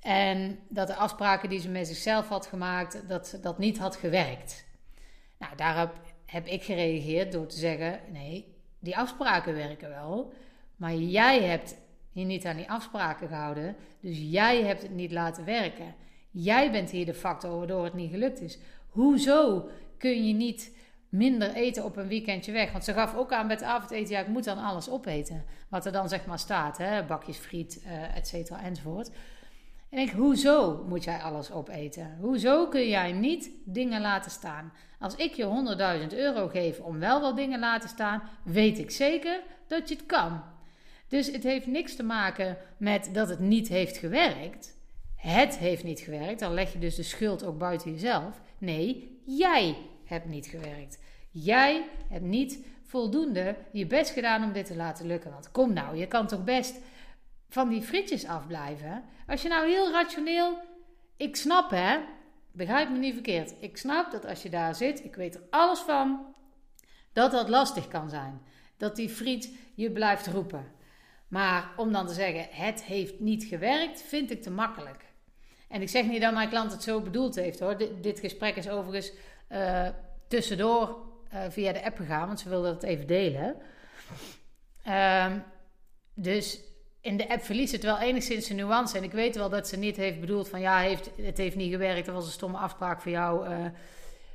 En 0.00 0.58
dat 0.68 0.86
de 0.86 0.94
afspraken 0.94 1.48
die 1.48 1.60
ze 1.60 1.68
met 1.68 1.86
zichzelf 1.86 2.28
had 2.28 2.46
gemaakt, 2.46 3.08
dat 3.08 3.38
dat 3.42 3.58
niet 3.58 3.78
had 3.78 3.96
gewerkt. 3.96 4.64
Nou, 5.38 5.56
daarop 5.56 5.92
heb 6.26 6.46
ik 6.46 6.62
gereageerd 6.62 7.32
door 7.32 7.46
te 7.46 7.56
zeggen: 7.56 8.00
nee, 8.12 8.54
die 8.78 8.96
afspraken 8.96 9.54
werken 9.54 9.88
wel. 9.88 10.32
Maar 10.76 10.94
jij 10.94 11.42
hebt 11.42 11.76
je 12.12 12.24
niet 12.24 12.46
aan 12.46 12.56
die 12.56 12.70
afspraken 12.70 13.28
gehouden. 13.28 13.76
Dus 14.00 14.18
jij 14.18 14.62
hebt 14.62 14.82
het 14.82 14.90
niet 14.90 15.12
laten 15.12 15.44
werken. 15.44 15.94
Jij 16.30 16.70
bent 16.70 16.90
hier 16.90 17.06
de 17.06 17.14
factor 17.14 17.58
waardoor 17.58 17.84
het 17.84 17.94
niet 17.94 18.10
gelukt 18.10 18.40
is. 18.40 18.58
Hoezo 18.88 19.68
kun 19.98 20.26
je 20.26 20.34
niet 20.34 20.76
minder 21.08 21.54
eten 21.54 21.84
op 21.84 21.96
een 21.96 22.08
weekendje 22.08 22.52
weg? 22.52 22.72
Want 22.72 22.84
ze 22.84 22.92
gaf 22.92 23.14
ook 23.14 23.32
aan 23.32 23.46
bij 23.46 23.56
het 23.56 23.64
avondeten, 23.64 24.14
ja, 24.14 24.20
ik 24.20 24.28
moet 24.28 24.44
dan 24.44 24.58
alles 24.58 24.90
opeten. 24.90 25.44
Wat 25.68 25.86
er 25.86 25.92
dan 25.92 26.08
zeg 26.08 26.26
maar 26.26 26.38
staat, 26.38 26.78
hè? 26.78 27.04
bakjes 27.04 27.36
friet, 27.36 27.82
uh, 27.86 28.16
et 28.16 28.28
cetera, 28.28 28.62
enzovoort. 28.62 29.10
En 29.90 29.98
ik, 29.98 30.10
hoezo 30.10 30.84
moet 30.88 31.04
jij 31.04 31.18
alles 31.18 31.50
opeten? 31.50 32.16
Hoezo 32.20 32.68
kun 32.68 32.88
jij 32.88 33.12
niet 33.12 33.50
dingen 33.64 34.00
laten 34.00 34.30
staan? 34.30 34.72
Als 34.98 35.16
ik 35.16 35.34
je 35.34 36.06
100.000 36.10 36.16
euro 36.16 36.48
geef 36.48 36.78
om 36.78 36.98
wel 36.98 37.20
wat 37.20 37.36
dingen 37.36 37.58
laten 37.58 37.88
staan, 37.88 38.22
weet 38.44 38.78
ik 38.78 38.90
zeker 38.90 39.40
dat 39.66 39.88
je 39.88 39.94
het 39.94 40.06
kan. 40.06 40.42
Dus 41.08 41.26
het 41.26 41.42
heeft 41.42 41.66
niks 41.66 41.96
te 41.96 42.02
maken 42.02 42.56
met 42.76 43.10
dat 43.12 43.28
het 43.28 43.38
niet 43.38 43.68
heeft 43.68 43.96
gewerkt. 43.96 44.79
Het 45.20 45.58
heeft 45.58 45.84
niet 45.84 46.00
gewerkt, 46.00 46.40
dan 46.40 46.54
leg 46.54 46.72
je 46.72 46.78
dus 46.78 46.94
de 46.94 47.02
schuld 47.02 47.44
ook 47.44 47.58
buiten 47.58 47.90
jezelf. 47.90 48.40
Nee, 48.58 49.20
jij 49.26 49.76
hebt 50.04 50.26
niet 50.26 50.46
gewerkt. 50.46 50.98
Jij 51.30 51.88
hebt 52.08 52.24
niet 52.24 52.64
voldoende 52.82 53.56
je 53.72 53.86
best 53.86 54.10
gedaan 54.10 54.44
om 54.44 54.52
dit 54.52 54.66
te 54.66 54.76
laten 54.76 55.06
lukken. 55.06 55.30
Want 55.30 55.50
kom 55.50 55.72
nou, 55.72 55.96
je 55.96 56.06
kan 56.06 56.26
toch 56.26 56.44
best 56.44 56.80
van 57.48 57.68
die 57.68 57.82
frietjes 57.82 58.26
afblijven. 58.26 59.04
Als 59.26 59.42
je 59.42 59.48
nou 59.48 59.68
heel 59.68 59.90
rationeel, 59.90 60.58
ik 61.16 61.36
snap 61.36 61.70
hè, 61.70 61.98
begrijp 62.52 62.90
me 62.90 62.98
niet 62.98 63.14
verkeerd. 63.14 63.54
Ik 63.60 63.76
snap 63.76 64.10
dat 64.10 64.26
als 64.26 64.42
je 64.42 64.50
daar 64.50 64.74
zit, 64.74 65.04
ik 65.04 65.14
weet 65.14 65.34
er 65.34 65.42
alles 65.50 65.78
van, 65.78 66.34
dat 67.12 67.30
dat 67.30 67.48
lastig 67.48 67.88
kan 67.88 68.10
zijn. 68.10 68.40
Dat 68.76 68.96
die 68.96 69.08
friet 69.08 69.56
je 69.74 69.90
blijft 69.90 70.26
roepen. 70.26 70.66
Maar 71.28 71.72
om 71.76 71.92
dan 71.92 72.06
te 72.06 72.14
zeggen, 72.14 72.46
het 72.50 72.82
heeft 72.82 73.20
niet 73.20 73.44
gewerkt, 73.44 74.02
vind 74.02 74.30
ik 74.30 74.42
te 74.42 74.50
makkelijk. 74.50 75.09
En 75.70 75.82
ik 75.82 75.88
zeg 75.88 76.06
niet 76.06 76.20
dat 76.20 76.34
mijn 76.34 76.48
klant 76.48 76.72
het 76.72 76.82
zo 76.82 77.00
bedoeld 77.00 77.34
heeft 77.34 77.60
hoor. 77.60 77.76
dit 78.00 78.20
gesprek 78.20 78.56
is 78.56 78.68
overigens 78.68 79.12
uh, 79.52 79.88
tussendoor 80.28 80.96
uh, 81.34 81.40
via 81.48 81.72
de 81.72 81.84
app 81.84 81.96
gegaan, 81.96 82.26
want 82.26 82.40
ze 82.40 82.48
wilde 82.48 82.68
het 82.68 82.82
even 82.82 83.06
delen. 83.06 83.56
Uh, 84.86 85.26
dus 86.14 86.60
in 87.00 87.16
de 87.16 87.28
app 87.28 87.42
verliest 87.42 87.72
het 87.72 87.82
wel 87.82 87.98
enigszins 87.98 88.48
een 88.48 88.56
nuance. 88.56 88.96
En 88.96 89.02
ik 89.02 89.12
weet 89.12 89.36
wel 89.36 89.48
dat 89.48 89.68
ze 89.68 89.76
niet 89.76 89.96
heeft 89.96 90.20
bedoeld 90.20 90.48
van 90.48 90.60
ja, 90.60 90.78
heeft, 90.78 91.10
het 91.16 91.38
heeft 91.38 91.56
niet 91.56 91.72
gewerkt, 91.72 92.06
dat 92.06 92.14
was 92.14 92.26
een 92.26 92.32
stomme 92.32 92.58
afspraak 92.58 93.00
voor 93.00 93.12
jou. 93.12 93.48
Uh, 93.48 93.64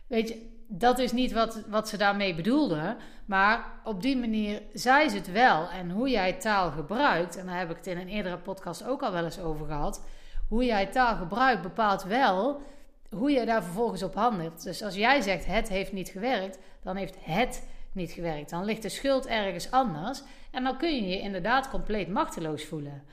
weet 0.08 0.28
je, 0.28 0.54
dat 0.68 1.00
is 1.00 1.12
niet 1.12 1.32
wat, 1.32 1.62
wat 1.68 1.90
ze 1.90 1.98
daarmee 1.98 2.36
bedoelde. 2.36 2.96
Maar 3.26 3.66
op 3.84 4.02
die 4.02 4.18
manier 4.18 4.62
zei 4.74 5.10
ze 5.10 5.16
het 5.16 5.32
wel. 5.32 5.70
En 5.70 5.92
hoe 5.92 6.10
jij 6.10 6.34
taal 6.34 6.72
gebruikt, 6.72 7.38
en 7.38 7.46
daar 7.46 7.58
heb 7.58 7.70
ik 7.70 7.78
het 7.78 7.88
in 7.88 7.98
een 7.98 8.08
eerdere 8.08 8.38
podcast 8.38 8.84
ook 8.88 9.02
al 9.02 9.12
wel 9.12 9.24
eens 9.24 9.40
over 9.40 9.66
gehad. 9.66 10.02
Hoe 10.48 10.66
jij 10.66 10.86
taal 10.86 11.16
gebruikt 11.16 11.62
bepaalt 11.62 12.04
wel 12.04 12.62
hoe 13.10 13.32
je 13.32 13.46
daar 13.46 13.64
vervolgens 13.64 14.04
op 14.04 14.16
handelt. 14.16 14.64
Dus 14.64 14.82
als 14.82 14.96
jij 14.96 15.22
zegt 15.22 15.46
het 15.46 15.70
heeft 15.70 15.92
niet 15.92 16.10
gewerkt, 16.10 16.60
dan 16.84 16.96
heeft 16.96 17.16
het 17.20 17.68
niet 17.92 18.12
gewerkt. 18.12 18.50
Dan 18.50 18.66
ligt 18.66 18.82
de 18.82 18.90
schuld 18.90 19.28
ergens 19.28 19.72
anders 19.72 20.22
en 20.52 20.64
dan 20.64 20.78
kun 20.78 20.96
je 20.96 21.08
je 21.08 21.20
inderdaad 21.20 21.70
compleet 21.70 22.08
machteloos 22.08 22.66
voelen. 22.66 23.04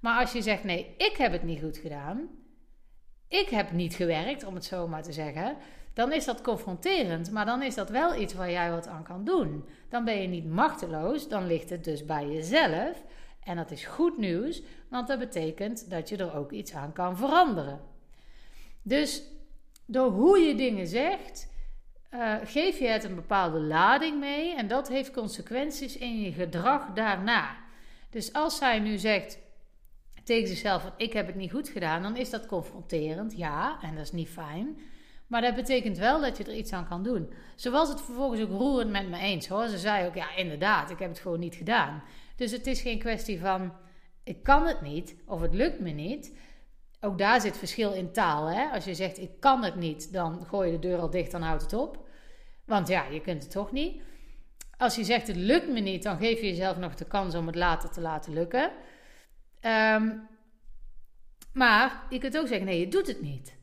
Maar 0.00 0.20
als 0.20 0.32
je 0.32 0.42
zegt 0.42 0.64
nee, 0.64 0.94
ik 0.96 1.14
heb 1.16 1.32
het 1.32 1.42
niet 1.42 1.60
goed 1.60 1.76
gedaan, 1.76 2.28
ik 3.28 3.48
heb 3.48 3.72
niet 3.72 3.94
gewerkt, 3.94 4.44
om 4.44 4.54
het 4.54 4.64
zo 4.64 4.88
maar 4.88 5.02
te 5.02 5.12
zeggen, 5.12 5.56
dan 5.92 6.12
is 6.12 6.24
dat 6.24 6.40
confronterend. 6.40 7.30
Maar 7.30 7.46
dan 7.46 7.62
is 7.62 7.74
dat 7.74 7.90
wel 7.90 8.20
iets 8.20 8.34
waar 8.34 8.50
jij 8.50 8.70
wat 8.70 8.86
aan 8.86 9.02
kan 9.02 9.24
doen. 9.24 9.64
Dan 9.88 10.04
ben 10.04 10.22
je 10.22 10.28
niet 10.28 10.46
machteloos, 10.46 11.28
dan 11.28 11.46
ligt 11.46 11.70
het 11.70 11.84
dus 11.84 12.04
bij 12.04 12.28
jezelf. 12.28 13.02
En 13.44 13.56
dat 13.56 13.70
is 13.70 13.84
goed 13.84 14.18
nieuws, 14.18 14.62
want 14.88 15.08
dat 15.08 15.18
betekent 15.18 15.90
dat 15.90 16.08
je 16.08 16.16
er 16.16 16.34
ook 16.34 16.52
iets 16.52 16.74
aan 16.74 16.92
kan 16.92 17.16
veranderen. 17.16 17.80
Dus 18.82 19.22
door 19.86 20.10
hoe 20.10 20.38
je 20.38 20.54
dingen 20.54 20.86
zegt, 20.86 21.48
uh, 22.10 22.34
geef 22.44 22.78
je 22.78 22.86
het 22.86 23.04
een 23.04 23.14
bepaalde 23.14 23.60
lading 23.60 24.18
mee 24.20 24.54
en 24.54 24.68
dat 24.68 24.88
heeft 24.88 25.10
consequenties 25.10 25.96
in 25.96 26.20
je 26.20 26.32
gedrag 26.32 26.92
daarna. 26.92 27.56
Dus 28.10 28.32
als 28.32 28.56
zij 28.56 28.78
nu 28.78 28.98
zegt 28.98 29.38
tegen 30.24 30.48
zichzelf: 30.48 30.92
Ik 30.96 31.12
heb 31.12 31.26
het 31.26 31.36
niet 31.36 31.50
goed 31.50 31.68
gedaan, 31.68 32.02
dan 32.02 32.16
is 32.16 32.30
dat 32.30 32.46
confronterend, 32.46 33.36
ja, 33.36 33.78
en 33.82 33.94
dat 33.94 34.04
is 34.04 34.12
niet 34.12 34.28
fijn. 34.28 34.78
Maar 35.26 35.40
dat 35.40 35.54
betekent 35.54 35.98
wel 35.98 36.20
dat 36.20 36.36
je 36.36 36.44
er 36.44 36.54
iets 36.56 36.72
aan 36.72 36.88
kan 36.88 37.02
doen. 37.02 37.32
Ze 37.56 37.70
was 37.70 37.88
het 37.88 38.00
vervolgens 38.00 38.40
ook 38.40 38.50
roerend 38.50 38.90
met 38.90 39.08
me 39.08 39.18
eens 39.18 39.48
hoor. 39.48 39.68
Ze 39.68 39.78
zei 39.78 40.06
ook: 40.06 40.14
Ja, 40.14 40.36
inderdaad, 40.36 40.90
ik 40.90 40.98
heb 40.98 41.08
het 41.08 41.18
gewoon 41.18 41.40
niet 41.40 41.54
gedaan. 41.54 42.02
Dus 42.40 42.50
het 42.50 42.66
is 42.66 42.80
geen 42.80 42.98
kwestie 42.98 43.40
van: 43.40 43.72
Ik 44.24 44.42
kan 44.42 44.66
het 44.66 44.80
niet 44.80 45.16
of 45.26 45.40
het 45.40 45.54
lukt 45.54 45.80
me 45.80 45.90
niet. 45.90 46.36
Ook 47.00 47.18
daar 47.18 47.40
zit 47.40 47.56
verschil 47.56 47.92
in 47.92 48.12
taal. 48.12 48.46
Hè? 48.46 48.64
Als 48.68 48.84
je 48.84 48.94
zegt 48.94 49.18
ik 49.18 49.40
kan 49.40 49.64
het 49.64 49.74
niet, 49.74 50.12
dan 50.12 50.46
gooi 50.46 50.70
je 50.70 50.78
de 50.78 50.88
deur 50.88 50.98
al 50.98 51.10
dicht, 51.10 51.30
dan 51.30 51.42
houdt 51.42 51.62
het 51.62 51.72
op. 51.72 52.08
Want 52.64 52.88
ja, 52.88 53.04
je 53.04 53.20
kunt 53.20 53.42
het 53.42 53.52
toch 53.52 53.72
niet. 53.72 54.02
Als 54.76 54.94
je 54.94 55.04
zegt 55.04 55.26
het 55.26 55.36
lukt 55.36 55.68
me 55.68 55.80
niet, 55.80 56.02
dan 56.02 56.18
geef 56.18 56.40
je 56.40 56.46
jezelf 56.46 56.76
nog 56.76 56.94
de 56.94 57.04
kans 57.04 57.34
om 57.34 57.46
het 57.46 57.56
later 57.56 57.90
te 57.90 58.00
laten 58.00 58.32
lukken. 58.32 58.72
Ehm, 59.60 60.16
maar 61.52 62.06
je 62.10 62.18
kunt 62.18 62.38
ook 62.38 62.46
zeggen 62.46 62.66
nee, 62.66 62.80
je 62.80 62.88
doet 62.88 63.06
het 63.06 63.22
niet. 63.22 63.58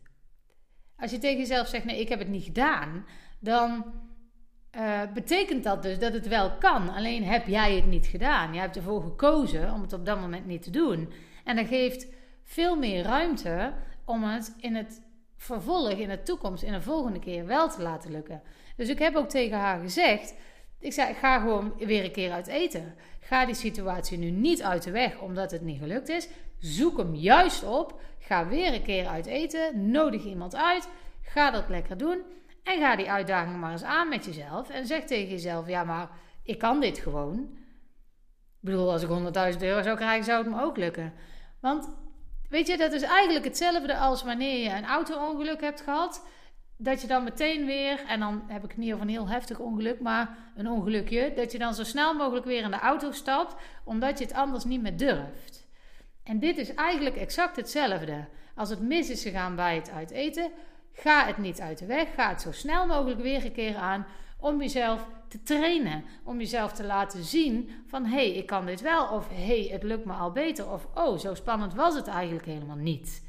Als 0.98 1.12
je 1.12 1.17
tegen 1.17 1.38
jezelf 1.38 1.67
zegt 1.67 1.86
nee, 1.86 2.00
ik 2.00 2.10
heb 2.10 2.19
het 2.19 2.29
niet 2.29 2.43
gedaan, 2.43 3.05
dan 3.39 3.93
uh, 4.77 5.01
betekent 5.13 5.63
dat 5.63 5.84
dus 5.84 6.00
dat 6.00 6.13
het 6.13 6.27
wel 6.27 6.51
kan. 6.51 6.89
Alleen 6.93 7.24
heb 7.24 7.48
jij 7.48 7.75
het 7.75 7.86
niet 7.86 8.05
gedaan. 8.05 8.53
Je 8.53 8.60
hebt 8.60 8.75
ervoor 8.75 9.01
gekozen 9.01 9.74
om 9.74 9.81
het 9.81 9.93
op 9.93 10.05
dat 10.05 10.19
moment 10.19 10.46
niet 10.46 10.63
te 10.63 10.69
doen. 10.69 11.13
En 11.43 11.55
dat 11.55 11.67
geeft 11.67 12.07
veel 12.43 12.75
meer 12.75 13.03
ruimte 13.03 13.74
om 14.05 14.24
het 14.24 14.55
in 14.60 14.75
het 14.75 15.01
vervolg, 15.38 15.89
in 15.91 16.10
de 16.10 16.24
toekomst, 16.24 16.63
in 16.63 16.72
de 16.72 16.81
volgende 16.81 17.19
keer 17.19 17.46
wel 17.46 17.69
te 17.69 17.81
laten 17.81 18.12
lukken. 18.12 18.41
Dus 18.75 18.89
ik 18.89 19.00
heb 19.00 19.15
ook 19.15 19.29
tegen 19.29 19.57
haar 19.57 19.79
gezegd: 19.79 20.34
ik 20.79 20.93
zei, 20.93 21.13
ga 21.13 21.39
gewoon 21.39 21.74
weer 21.77 22.03
een 22.03 22.12
keer 22.12 22.31
uit 22.31 22.48
eten. 22.48 22.96
Ga 23.19 23.46
die 23.46 23.55
situatie 23.55 24.17
nu 24.17 24.29
niet 24.29 24.63
uit 24.63 24.84
de 24.84 24.91
weg 24.91 25.19
omdat 25.19 25.51
het 25.51 25.62
niet 25.62 25.79
gelukt 25.79 26.10
is. 26.10 26.27
Zoek 26.60 26.98
hem 26.98 27.15
juist 27.15 27.63
op. 27.63 28.01
Ga 28.19 28.48
weer 28.48 28.74
een 28.74 28.84
keer 28.84 29.07
uit 29.07 29.25
eten. 29.25 29.91
Nodig 29.91 30.24
iemand 30.24 30.55
uit. 30.55 30.88
Ga 31.22 31.51
dat 31.51 31.69
lekker 31.69 31.98
doen. 31.98 32.22
En 32.67 32.79
ga 32.79 32.95
die 32.95 33.12
uitdaging 33.12 33.57
maar 33.57 33.71
eens 33.71 33.83
aan 33.83 34.09
met 34.09 34.25
jezelf. 34.25 34.69
En 34.69 34.86
zeg 34.86 35.03
tegen 35.03 35.29
jezelf: 35.29 35.67
ja, 35.67 35.83
maar 35.83 36.09
ik 36.43 36.57
kan 36.57 36.79
dit 36.79 36.97
gewoon. 36.97 37.39
Ik 38.62 38.74
bedoel, 38.74 38.91
als 38.91 39.03
ik 39.03 39.09
100.000 39.53 39.62
euro 39.62 39.81
zou 39.81 39.95
krijgen, 39.95 40.25
zou 40.25 40.43
het 40.43 40.53
me 40.53 40.62
ook 40.62 40.77
lukken. 40.77 41.13
Want 41.59 41.89
Weet 42.50 42.67
je, 42.67 42.77
dat 42.77 42.91
is 42.91 43.01
eigenlijk 43.01 43.45
hetzelfde 43.45 43.97
als 43.97 44.24
wanneer 44.24 44.63
je 44.63 44.69
een 44.69 44.86
auto-ongeluk 44.86 45.62
hebt 45.62 45.81
gehad. 45.81 46.25
Dat 46.77 47.01
je 47.01 47.07
dan 47.07 47.24
meteen 47.24 47.65
weer, 47.65 48.03
en 48.07 48.19
dan 48.19 48.43
heb 48.47 48.63
ik 48.63 48.69
het 48.69 48.77
niet 48.77 48.93
over 48.93 49.05
een 49.05 49.12
heel 49.12 49.29
heftig 49.29 49.59
ongeluk, 49.59 50.00
maar 50.00 50.38
een 50.55 50.69
ongelukje. 50.69 51.33
Dat 51.36 51.51
je 51.51 51.57
dan 51.57 51.74
zo 51.74 51.83
snel 51.83 52.13
mogelijk 52.13 52.45
weer 52.45 52.63
in 52.63 52.71
de 52.71 52.79
auto 52.79 53.12
stapt, 53.12 53.55
omdat 53.83 54.17
je 54.17 54.25
het 54.25 54.33
anders 54.33 54.63
niet 54.63 54.81
meer 54.81 54.97
durft. 54.97 55.67
En 56.24 56.39
dit 56.39 56.57
is 56.57 56.74
eigenlijk 56.74 57.15
exact 57.15 57.55
hetzelfde. 57.55 58.27
Als 58.55 58.69
het 58.69 58.81
mis 58.81 59.09
is 59.09 59.21
gegaan 59.21 59.55
bij 59.55 59.75
het 59.75 59.91
uiteten, 59.91 60.51
ga 61.00 61.25
het 61.25 61.38
niet 61.38 61.62
uit 61.62 61.77
de 61.77 61.86
weg. 61.86 62.13
Ga 62.16 62.30
het 62.30 62.42
zo 62.42 62.51
snel 62.51 62.86
mogelijk 62.86 63.22
weer 63.22 63.46
een 63.46 63.51
keer 63.51 63.75
aan 63.75 64.06
om 64.39 64.62
jezelf 64.62 65.08
te 65.27 65.44
trainen. 65.44 66.04
Om 66.24 66.39
jezelf 66.39 66.74
te 66.74 66.84
laten 66.84 67.24
zien 67.24 67.70
van 67.88 68.06
hé, 68.06 68.16
hey, 68.16 68.32
ik 68.32 68.46
kan 68.46 68.66
dit 68.66 68.82
wel. 68.82 69.08
Of 69.08 69.30
hé, 69.30 69.46
hey, 69.46 69.68
het 69.72 69.84
lukt 69.84 70.06
me 70.06 70.13
al 70.13 70.32
beter. 70.32 70.72
Of 70.72 70.88
oh, 70.96 71.18
zo 71.18 71.34
spannend 71.34 71.74
was 71.74 71.96
het 71.96 72.08
eigenlijk 72.08 72.46
helemaal 72.46 72.75
niet. 72.75 73.25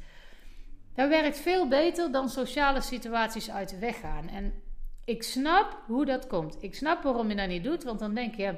Dat 0.95 1.09
werkt 1.09 1.39
veel 1.39 1.67
beter 1.67 2.11
dan 2.11 2.29
sociale 2.29 2.81
situaties 2.81 3.51
uit 3.51 3.69
de 3.69 3.77
weg 3.77 3.99
gaan. 3.99 4.27
En 4.27 4.53
ik 5.05 5.23
snap 5.23 5.77
hoe 5.87 6.05
dat 6.05 6.27
komt. 6.27 6.57
Ik 6.63 6.75
snap 6.75 7.03
waarom 7.03 7.29
je 7.29 7.35
dat 7.35 7.47
niet 7.47 7.63
doet. 7.63 7.83
Want 7.83 7.99
dan 7.99 8.13
denk 8.13 8.35
je, 8.35 8.55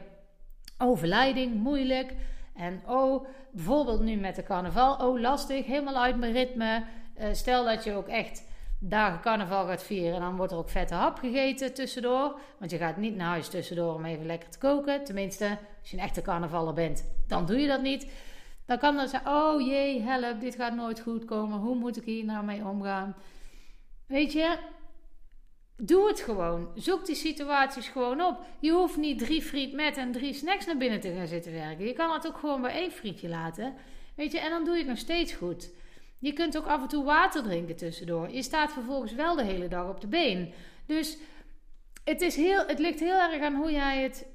oh, 0.77 0.97
verleiding, 0.97 1.53
moeilijk. 1.53 2.15
En 2.55 2.81
oh, 2.87 3.25
bijvoorbeeld 3.51 4.01
nu 4.01 4.15
met 4.15 4.35
de 4.35 4.43
carnaval, 4.43 4.95
oh, 4.95 5.19
lastig, 5.19 5.65
helemaal 5.65 6.03
uit 6.03 6.17
mijn 6.17 6.33
ritme. 6.33 6.83
Uh, 7.19 7.25
stel 7.31 7.65
dat 7.65 7.83
je 7.83 7.93
ook 7.93 8.07
echt 8.07 8.43
dagen 8.83 9.21
carnaval 9.21 9.65
gaat 9.65 9.83
vieren, 9.83 10.19
dan 10.19 10.35
wordt 10.35 10.51
er 10.51 10.57
ook 10.57 10.69
vette 10.69 10.93
hap 10.93 11.17
gegeten 11.17 11.73
tussendoor. 11.73 12.39
Want 12.57 12.71
je 12.71 12.77
gaat 12.77 12.97
niet 12.97 13.15
naar 13.15 13.27
huis 13.27 13.49
tussendoor 13.49 13.93
om 13.93 14.05
even 14.05 14.25
lekker 14.25 14.49
te 14.49 14.57
koken. 14.57 15.03
Tenminste, 15.03 15.57
als 15.79 15.89
je 15.89 15.97
een 15.97 16.03
echte 16.03 16.21
carnavaller 16.21 16.73
bent, 16.73 17.03
dan 17.27 17.45
doe 17.45 17.59
je 17.59 17.67
dat 17.67 17.81
niet. 17.81 18.11
Dan 18.65 18.77
kan 18.77 18.95
dat 18.95 19.09
zijn, 19.09 19.27
oh 19.27 19.61
jee, 19.61 20.01
help, 20.01 20.39
dit 20.39 20.55
gaat 20.55 20.75
nooit 20.75 20.99
goed 20.99 21.25
komen. 21.25 21.59
Hoe 21.59 21.75
moet 21.75 21.97
ik 21.97 22.03
hier 22.03 22.25
nou 22.25 22.45
mee 22.45 22.65
omgaan? 22.65 23.15
Weet 24.07 24.31
je, 24.31 24.57
doe 25.77 26.07
het 26.07 26.19
gewoon. 26.19 26.67
Zoek 26.75 27.05
die 27.05 27.15
situaties 27.15 27.87
gewoon 27.87 28.21
op. 28.21 28.39
Je 28.59 28.71
hoeft 28.71 28.97
niet 28.97 29.19
drie 29.19 29.41
friet 29.41 29.73
met 29.73 29.97
en 29.97 30.11
drie 30.11 30.33
snacks 30.33 30.65
naar 30.65 30.77
binnen 30.77 30.99
te 30.99 31.13
gaan 31.13 31.27
zitten 31.27 31.51
werken. 31.51 31.85
Je 31.85 31.93
kan 31.93 32.13
het 32.13 32.27
ook 32.27 32.37
gewoon 32.37 32.61
bij 32.61 32.73
één 32.73 32.91
frietje 32.91 33.29
laten. 33.29 33.73
Weet 34.15 34.31
je, 34.31 34.39
en 34.39 34.49
dan 34.49 34.63
doe 34.63 34.73
je 34.73 34.79
het 34.79 34.89
nog 34.89 34.97
steeds 34.97 35.33
goed. 35.33 35.69
Je 36.21 36.33
kunt 36.33 36.57
ook 36.57 36.65
af 36.65 36.81
en 36.81 36.87
toe 36.87 37.03
water 37.03 37.43
drinken 37.43 37.75
tussendoor. 37.75 38.29
Je 38.29 38.41
staat 38.41 38.71
vervolgens 38.71 39.13
wel 39.13 39.35
de 39.35 39.43
hele 39.43 39.67
dag 39.67 39.89
op 39.89 40.01
de 40.01 40.07
been. 40.07 40.53
Dus 40.85 41.17
het, 42.03 42.21
is 42.21 42.35
heel, 42.35 42.65
het 42.67 42.79
ligt 42.79 42.99
heel 42.99 43.19
erg 43.19 43.43
aan 43.43 43.55
hoe 43.55 43.71
jij 43.71 44.01
het 44.01 44.25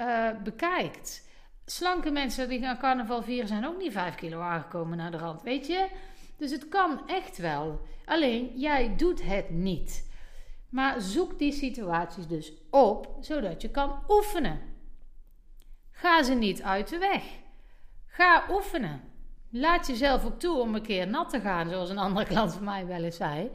uh, 0.00 0.30
bekijkt. 0.44 1.28
Slanke 1.64 2.10
mensen 2.10 2.48
die 2.48 2.60
gaan 2.60 2.78
carnaval 2.78 3.22
vieren 3.22 3.48
zijn 3.48 3.66
ook 3.66 3.78
niet 3.78 3.92
5 3.92 4.14
kilo 4.14 4.40
aangekomen 4.40 4.96
naar 4.96 5.10
de 5.10 5.16
rand, 5.16 5.42
weet 5.42 5.66
je? 5.66 5.88
Dus 6.36 6.50
het 6.50 6.68
kan 6.68 7.08
echt 7.08 7.36
wel. 7.36 7.80
Alleen 8.04 8.52
jij 8.54 8.96
doet 8.96 9.22
het 9.22 9.50
niet. 9.50 10.10
Maar 10.68 11.00
zoek 11.00 11.38
die 11.38 11.52
situaties 11.52 12.26
dus 12.26 12.52
op, 12.70 13.16
zodat 13.20 13.62
je 13.62 13.70
kan 13.70 14.02
oefenen. 14.08 14.60
Ga 15.90 16.22
ze 16.22 16.34
niet 16.34 16.62
uit 16.62 16.88
de 16.88 16.98
weg. 16.98 17.22
Ga 18.06 18.44
oefenen. 18.50 19.15
Laat 19.58 19.86
jezelf 19.86 20.24
ook 20.24 20.38
toe 20.38 20.58
om 20.60 20.74
een 20.74 20.82
keer 20.82 21.08
nat 21.08 21.30
te 21.30 21.40
gaan, 21.40 21.70
zoals 21.70 21.90
een 21.90 21.98
andere 21.98 22.26
klant 22.32 22.52
van 22.52 22.64
mij 22.64 22.86
wel 22.86 23.02
eens 23.02 23.16
zei. 23.16 23.50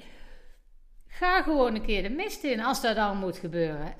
Ga 1.07 1.41
gewoon 1.41 1.75
een 1.75 1.85
keer 1.85 2.03
de 2.03 2.09
mist 2.09 2.43
in 2.43 2.63
als 2.63 2.81
dat 2.81 2.95
dan 2.95 3.17
moet 3.17 3.37
gebeuren. 3.37 3.93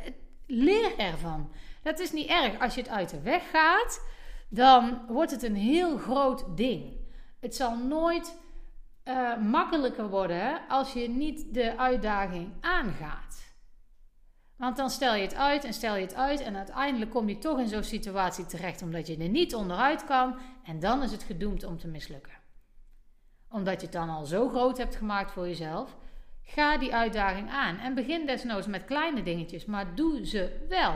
Leer 0.47 0.97
ervan. 0.97 1.51
Dat 1.83 1.99
is 1.99 2.11
niet 2.11 2.29
erg. 2.29 2.59
Als 2.59 2.75
je 2.75 2.81
het 2.81 2.89
uit 2.89 3.09
de 3.09 3.21
weg 3.21 3.49
gaat, 3.49 4.01
dan 4.49 5.01
wordt 5.07 5.31
het 5.31 5.43
een 5.43 5.55
heel 5.55 5.97
groot 5.97 6.57
ding. 6.57 6.99
Het 7.39 7.55
zal 7.55 7.77
nooit 7.77 8.37
uh, 9.05 9.37
makkelijker 9.37 10.09
worden 10.09 10.61
als 10.67 10.93
je 10.93 11.09
niet 11.09 11.53
de 11.53 11.77
uitdaging 11.77 12.51
aangaat. 12.61 13.50
Want 14.61 14.77
dan 14.77 14.89
stel 14.89 15.15
je 15.15 15.21
het 15.21 15.35
uit 15.35 15.63
en 15.63 15.73
stel 15.73 15.95
je 15.95 16.01
het 16.01 16.15
uit 16.15 16.39
en 16.39 16.55
uiteindelijk 16.55 17.11
kom 17.11 17.29
je 17.29 17.37
toch 17.37 17.59
in 17.59 17.67
zo'n 17.67 17.83
situatie 17.83 18.45
terecht 18.45 18.81
omdat 18.81 19.07
je 19.07 19.17
er 19.17 19.29
niet 19.29 19.55
onderuit 19.55 20.03
kan 20.05 20.39
en 20.63 20.79
dan 20.79 21.03
is 21.03 21.11
het 21.11 21.23
gedoemd 21.23 21.63
om 21.63 21.77
te 21.77 21.87
mislukken. 21.87 22.33
Omdat 23.49 23.79
je 23.79 23.81
het 23.81 23.95
dan 23.95 24.09
al 24.09 24.25
zo 24.25 24.49
groot 24.49 24.77
hebt 24.77 24.95
gemaakt 24.95 25.31
voor 25.31 25.47
jezelf, 25.47 25.97
ga 26.43 26.77
die 26.77 26.93
uitdaging 26.93 27.49
aan 27.49 27.77
en 27.77 27.93
begin 27.93 28.25
desnoods 28.25 28.67
met 28.67 28.85
kleine 28.85 29.23
dingetjes, 29.23 29.65
maar 29.65 29.95
doe 29.95 30.25
ze 30.25 30.65
wel. 30.69 30.93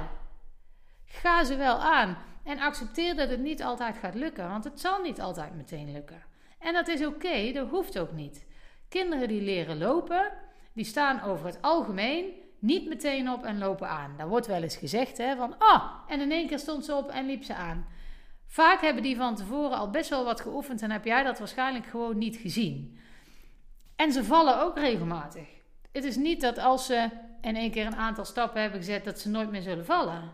Ga 1.06 1.44
ze 1.44 1.56
wel 1.56 1.78
aan 1.78 2.18
en 2.44 2.60
accepteer 2.60 3.16
dat 3.16 3.30
het 3.30 3.40
niet 3.40 3.64
altijd 3.64 3.98
gaat 3.98 4.16
lukken, 4.16 4.50
want 4.50 4.64
het 4.64 4.80
zal 4.80 5.02
niet 5.02 5.22
altijd 5.22 5.56
meteen 5.56 5.92
lukken. 5.92 6.24
En 6.60 6.74
dat 6.74 6.88
is 6.88 7.06
oké, 7.06 7.52
dat 7.52 7.70
hoeft 7.70 8.00
ook 8.00 8.12
niet. 8.12 8.46
Kinderen 8.90 9.28
die 9.28 9.42
leren 9.42 9.78
lopen, 9.78 10.32
die 10.74 10.86
staan 10.86 11.22
over 11.22 11.46
het 11.46 11.62
algemeen 11.62 12.44
niet 12.60 12.88
meteen 12.88 13.30
op 13.30 13.44
en 13.44 13.58
lopen 13.58 13.90
aan. 13.90 14.14
Daar 14.18 14.28
wordt 14.28 14.48
wel 14.48 14.62
eens 14.62 14.78
gezegd 14.78 15.18
hè, 15.18 15.36
van, 15.36 15.56
oh, 15.60 15.84
en 16.08 16.22
in 16.22 16.32
één 16.32 16.48
keer 16.48 16.60
stond 16.60 16.86
ze 16.86 16.96
op 16.96 17.10
en 17.10 17.26
liep 17.26 17.44
ze 17.44 17.56
aan. 17.56 17.88
Vaak 18.48 18.82
hebben 18.82 19.04
die 19.04 19.16
van 19.16 19.36
tevoren 19.36 19.78
al 19.78 19.90
best 19.90 20.10
wel 20.10 20.24
wat 20.24 20.42
geoefend 20.42 20.82
en 20.82 20.92
heb 20.92 21.06
jij 21.06 21.24
dat 21.24 21.40
waarschijnlijk 21.40 21.86
gewoon 21.86 22.18
niet 22.18 22.36
gezien. 22.38 23.00
En 23.96 24.12
ze 24.12 24.24
vallen 24.24 24.62
ook 24.62 24.78
regelmatig. 24.78 25.48
Het 25.92 26.04
is 26.04 26.16
niet 26.16 26.42
dat 26.42 26.58
als 26.58 26.86
ze 26.86 27.10
in 27.42 27.56
één 27.56 27.72
keer 27.72 27.86
een 27.86 27.96
aantal 27.96 28.26
stappen 28.26 28.62
hebben 28.62 28.80
gezet, 28.80 29.04
dat 29.04 29.20
ze 29.20 29.30
nooit 29.30 29.52
meer 29.52 29.62
zullen 29.62 29.86
vallen. 29.86 30.32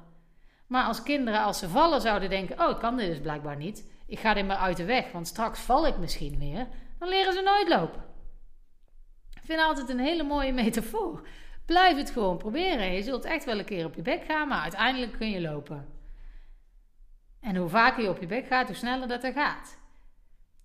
Maar 0.67 0.85
als 0.85 1.03
kinderen, 1.03 1.43
als 1.43 1.59
ze 1.59 1.69
vallen, 1.69 2.01
zouden 2.01 2.29
denken: 2.29 2.59
Oh, 2.59 2.69
ik 2.69 2.79
kan 2.79 2.97
dit 2.97 3.07
dus 3.07 3.19
blijkbaar 3.19 3.57
niet. 3.57 3.89
Ik 4.07 4.19
ga 4.19 4.33
dit 4.33 4.47
maar 4.47 4.57
uit 4.57 4.77
de 4.77 4.85
weg, 4.85 5.11
want 5.11 5.27
straks 5.27 5.59
val 5.59 5.87
ik 5.87 5.97
misschien 5.97 6.39
weer. 6.39 6.67
Dan 6.99 7.09
leren 7.09 7.33
ze 7.33 7.41
nooit 7.41 7.67
lopen. 7.67 8.03
Ik 9.33 9.41
vind 9.43 9.59
altijd 9.59 9.89
een 9.89 9.99
hele 9.99 10.23
mooie 10.23 10.53
metafoor. 10.53 11.27
Blijf 11.71 11.97
het 11.97 12.11
gewoon 12.11 12.37
proberen. 12.37 12.93
Je 12.93 13.03
zult 13.03 13.25
echt 13.25 13.45
wel 13.45 13.59
een 13.59 13.65
keer 13.65 13.85
op 13.85 13.95
je 13.95 14.01
bek 14.01 14.23
gaan, 14.23 14.47
maar 14.47 14.61
uiteindelijk 14.61 15.11
kun 15.11 15.29
je 15.29 15.41
lopen. 15.41 15.87
En 17.39 17.55
hoe 17.55 17.69
vaker 17.69 18.03
je 18.03 18.09
op 18.09 18.19
je 18.19 18.27
bek 18.27 18.47
gaat, 18.47 18.67
hoe 18.67 18.75
sneller 18.75 19.07
dat 19.07 19.23
er 19.23 19.33
gaat. 19.33 19.77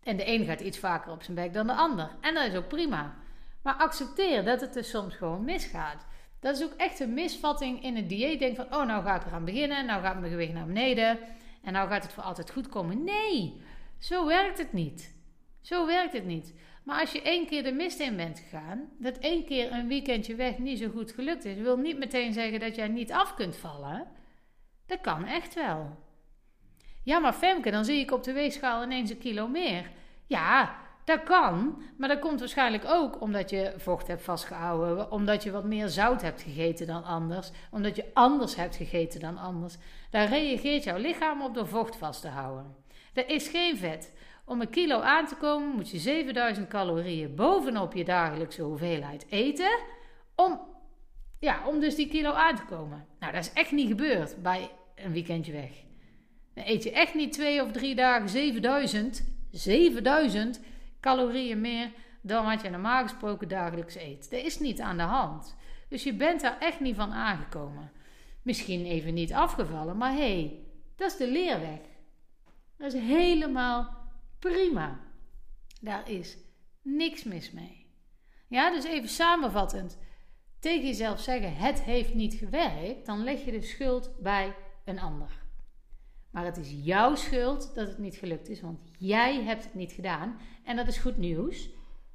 En 0.02 0.16
de 0.16 0.28
een 0.28 0.44
gaat 0.44 0.60
iets 0.60 0.78
vaker 0.78 1.12
op 1.12 1.22
zijn 1.22 1.36
bek 1.36 1.52
dan 1.52 1.66
de 1.66 1.72
ander. 1.72 2.10
En 2.20 2.34
dat 2.34 2.46
is 2.46 2.54
ook 2.54 2.68
prima. 2.68 3.14
Maar 3.62 3.75
accepteer 3.75 4.44
dat 4.44 4.60
het 4.60 4.76
er 4.76 4.84
soms 4.84 5.14
gewoon 5.14 5.44
misgaat. 5.44 6.06
Dat 6.40 6.56
is 6.56 6.64
ook 6.64 6.75
echt 6.76 7.00
een 7.00 7.14
misvatting 7.14 7.82
in 7.82 7.96
het 7.96 8.08
dieet. 8.08 8.38
Denk 8.38 8.56
van, 8.56 8.75
oh, 8.75 8.86
nou 8.86 9.02
ga 9.04 9.14
ik 9.14 9.26
eraan 9.26 9.44
beginnen. 9.44 9.86
Nou 9.86 10.02
gaat 10.02 10.18
mijn 10.18 10.32
gewicht 10.32 10.52
naar 10.52 10.66
beneden. 10.66 11.18
En 11.62 11.72
nou 11.72 11.88
gaat 11.88 12.02
het 12.02 12.12
voor 12.12 12.22
altijd 12.22 12.50
goed 12.50 12.68
komen. 12.68 13.04
Nee, 13.04 13.60
zo 13.98 14.26
werkt 14.26 14.58
het 14.58 14.72
niet. 14.72 15.14
Zo 15.60 15.86
werkt 15.86 16.12
het 16.12 16.25
niet. 16.25 16.54
Maar 16.87 17.00
als 17.00 17.12
je 17.12 17.23
één 17.23 17.47
keer 17.47 17.62
de 17.62 17.73
mist 17.73 18.00
in 18.00 18.16
bent 18.16 18.38
gegaan, 18.38 18.88
dat 18.99 19.19
één 19.19 19.45
keer 19.45 19.73
een 19.73 19.88
weekendje 19.88 20.35
weg 20.35 20.59
niet 20.59 20.78
zo 20.78 20.88
goed 20.88 21.12
gelukt 21.12 21.45
is, 21.45 21.57
wil 21.57 21.76
niet 21.76 21.99
meteen 21.99 22.33
zeggen 22.33 22.61
dat 22.61 22.75
jij 22.75 22.88
niet 22.88 23.12
af 23.12 23.35
kunt 23.35 23.57
vallen. 23.57 24.07
Dat 24.87 25.00
kan 25.00 25.25
echt 25.25 25.55
wel. 25.55 25.97
Ja, 27.02 27.19
maar 27.19 27.33
Femke, 27.33 27.71
dan 27.71 27.85
zie 27.85 28.00
ik 28.00 28.11
op 28.11 28.23
de 28.23 28.33
weegschaal 28.33 28.83
ineens 28.83 29.11
een 29.11 29.19
kilo 29.19 29.49
meer. 29.49 29.90
Ja, 30.26 30.76
dat 31.05 31.23
kan, 31.23 31.83
maar 31.99 32.09
dat 32.09 32.19
komt 32.19 32.40
waarschijnlijk 32.40 32.85
ook 32.87 33.21
omdat 33.21 33.50
je 33.50 33.75
vocht 33.76 34.07
hebt 34.07 34.23
vastgehouden, 34.23 35.11
omdat 35.11 35.43
je 35.43 35.50
wat 35.50 35.64
meer 35.64 35.88
zout 35.88 36.23
hebt 36.23 36.43
gegeten 36.43 36.87
dan 36.87 37.05
anders, 37.05 37.50
omdat 37.71 37.97
je 37.97 38.11
anders 38.12 38.57
hebt 38.57 38.76
gegeten 38.76 39.21
dan 39.21 39.38
anders. 39.38 39.76
Daar 40.11 40.29
reageert 40.29 40.85
jouw 40.85 40.99
lichaam 40.99 41.42
op 41.42 41.55
door 41.55 41.68
vocht 41.68 41.96
vast 41.96 42.20
te 42.20 42.29
houden. 42.29 42.77
Dat 43.12 43.27
is 43.27 43.49
geen 43.49 43.77
vet. 43.77 44.12
Om 44.48 44.61
een 44.61 44.70
kilo 44.70 45.00
aan 45.00 45.26
te 45.26 45.37
komen 45.37 45.68
moet 45.68 45.90
je 45.90 45.98
7000 45.98 46.68
calorieën 46.68 47.35
bovenop 47.35 47.94
je 47.94 48.04
dagelijkse 48.04 48.62
hoeveelheid 48.62 49.26
eten. 49.28 49.78
Om, 50.35 50.61
ja, 51.40 51.66
om 51.66 51.80
dus 51.80 51.94
die 51.94 52.09
kilo 52.09 52.32
aan 52.32 52.56
te 52.56 52.64
komen. 52.64 53.06
Nou, 53.20 53.32
dat 53.32 53.44
is 53.44 53.52
echt 53.52 53.70
niet 53.72 53.88
gebeurd 53.88 54.42
bij 54.42 54.70
een 54.94 55.12
weekendje 55.12 55.52
weg. 55.52 55.70
Dan 56.54 56.64
eet 56.66 56.82
je 56.82 56.92
echt 56.92 57.14
niet 57.14 57.32
twee 57.32 57.62
of 57.62 57.72
drie 57.72 57.94
dagen 57.94 58.28
7000, 58.28 59.24
7000 59.50 60.61
calorieën 61.00 61.61
meer 61.61 61.90
dan 62.20 62.44
wat 62.44 62.62
je 62.62 62.70
normaal 62.70 63.02
gesproken 63.02 63.48
dagelijks 63.48 63.96
eet. 63.96 64.30
Dat 64.30 64.40
is 64.40 64.59
niet 64.59 64.80
aan 64.80 64.96
de 64.96 65.02
hand. 65.02 65.56
Dus 65.88 66.02
je 66.02 66.14
bent 66.14 66.40
daar 66.40 66.59
echt 66.59 66.80
niet 66.80 66.96
van 66.96 67.12
aangekomen. 67.12 67.90
Misschien 68.42 68.85
even 68.85 69.14
niet 69.14 69.32
afgevallen, 69.32 69.96
maar 69.96 70.12
hé, 70.12 70.18
hey, 70.18 70.61
dat 70.96 71.11
is 71.11 71.16
de 71.16 71.30
leerweg. 71.30 71.78
Dat 72.76 72.92
is 72.92 73.00
helemaal 73.00 74.06
Prima. 74.38 75.01
Daar 75.81 76.11
is 76.11 76.38
niks 76.83 77.25
mis 77.25 77.51
mee. 77.51 77.87
Ja, 78.49 78.70
dus 78.70 78.85
even 78.85 79.09
samenvattend. 79.09 79.99
Tegen 80.59 80.87
jezelf 80.87 81.20
zeggen: 81.20 81.57
het 81.57 81.83
heeft 81.83 82.14
niet 82.14 82.35
gewerkt, 82.35 83.07
dan 83.07 83.25
leg 83.25 83.44
je 83.44 83.51
de 83.51 83.62
schuld 83.62 84.20
bij 84.20 84.55
een 84.85 85.01
ander. 85.01 85.44
Maar 86.31 86.44
het 86.44 86.57
is 86.57 86.75
jouw 86.83 87.14
schuld 87.14 87.75
dat 87.75 87.88
het 87.88 87.99
niet 87.99 88.16
gelukt 88.16 88.49
is, 88.49 88.61
want 88.61 88.79
jij 88.99 89.42
hebt 89.42 89.64
het 89.64 89.75
niet 89.75 89.92
gedaan. 89.92 90.38
En 90.64 90.77
dat 90.77 90.87
is 90.87 90.99
goed 90.99 91.16
nieuws, 91.16 91.68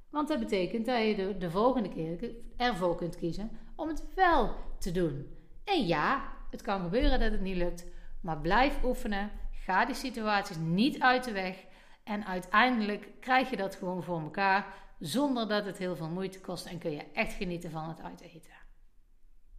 want 0.09 0.27
dat 0.27 0.39
betekent 0.39 0.85
dat 0.85 1.03
je 1.03 1.15
de, 1.15 1.37
de 1.37 1.51
volgende 1.51 1.89
keer 1.89 2.35
ervoor 2.57 2.95
kunt 2.95 3.15
kiezen 3.15 3.51
om 3.75 3.87
het 3.87 4.03
wel 4.15 4.55
te 4.79 4.91
doen. 4.91 5.27
En 5.63 5.85
ja, 5.87 6.33
het 6.49 6.61
kan 6.61 6.81
gebeuren 6.81 7.19
dat 7.19 7.31
het 7.31 7.41
niet 7.41 7.55
lukt, 7.55 7.85
maar 8.21 8.37
blijf 8.37 8.83
oefenen. 8.83 9.31
Ga 9.51 9.85
die 9.85 9.95
situaties 9.95 10.57
niet 10.57 10.99
uit 10.99 11.23
de 11.23 11.31
weg. 11.31 11.65
En 12.03 12.25
uiteindelijk 12.25 13.07
krijg 13.19 13.49
je 13.49 13.57
dat 13.57 13.75
gewoon 13.75 14.03
voor 14.03 14.21
elkaar 14.21 14.73
zonder 14.99 15.47
dat 15.47 15.65
het 15.65 15.77
heel 15.77 15.95
veel 15.95 16.09
moeite 16.09 16.41
kost 16.41 16.65
en 16.65 16.79
kun 16.79 16.91
je 16.91 17.11
echt 17.13 17.33
genieten 17.33 17.71
van 17.71 17.89
het 17.89 18.01
uiteten. 18.01 18.53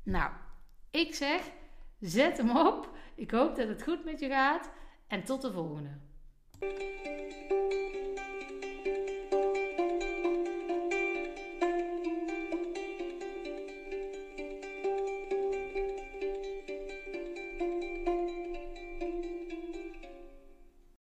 Nou, 0.03 0.33
ik 0.91 1.15
zeg, 1.15 1.51
zet 2.01 2.37
hem 2.37 2.57
op. 2.57 2.91
Ik 3.15 3.31
hoop 3.31 3.57
dat 3.57 3.69
het 3.69 3.83
goed 3.83 4.05
met 4.05 4.21
je 4.21 4.29
gaat 4.29 4.71
en 5.07 5.25
tot 5.25 5.43
de 5.43 5.53
volgende. 5.53 5.99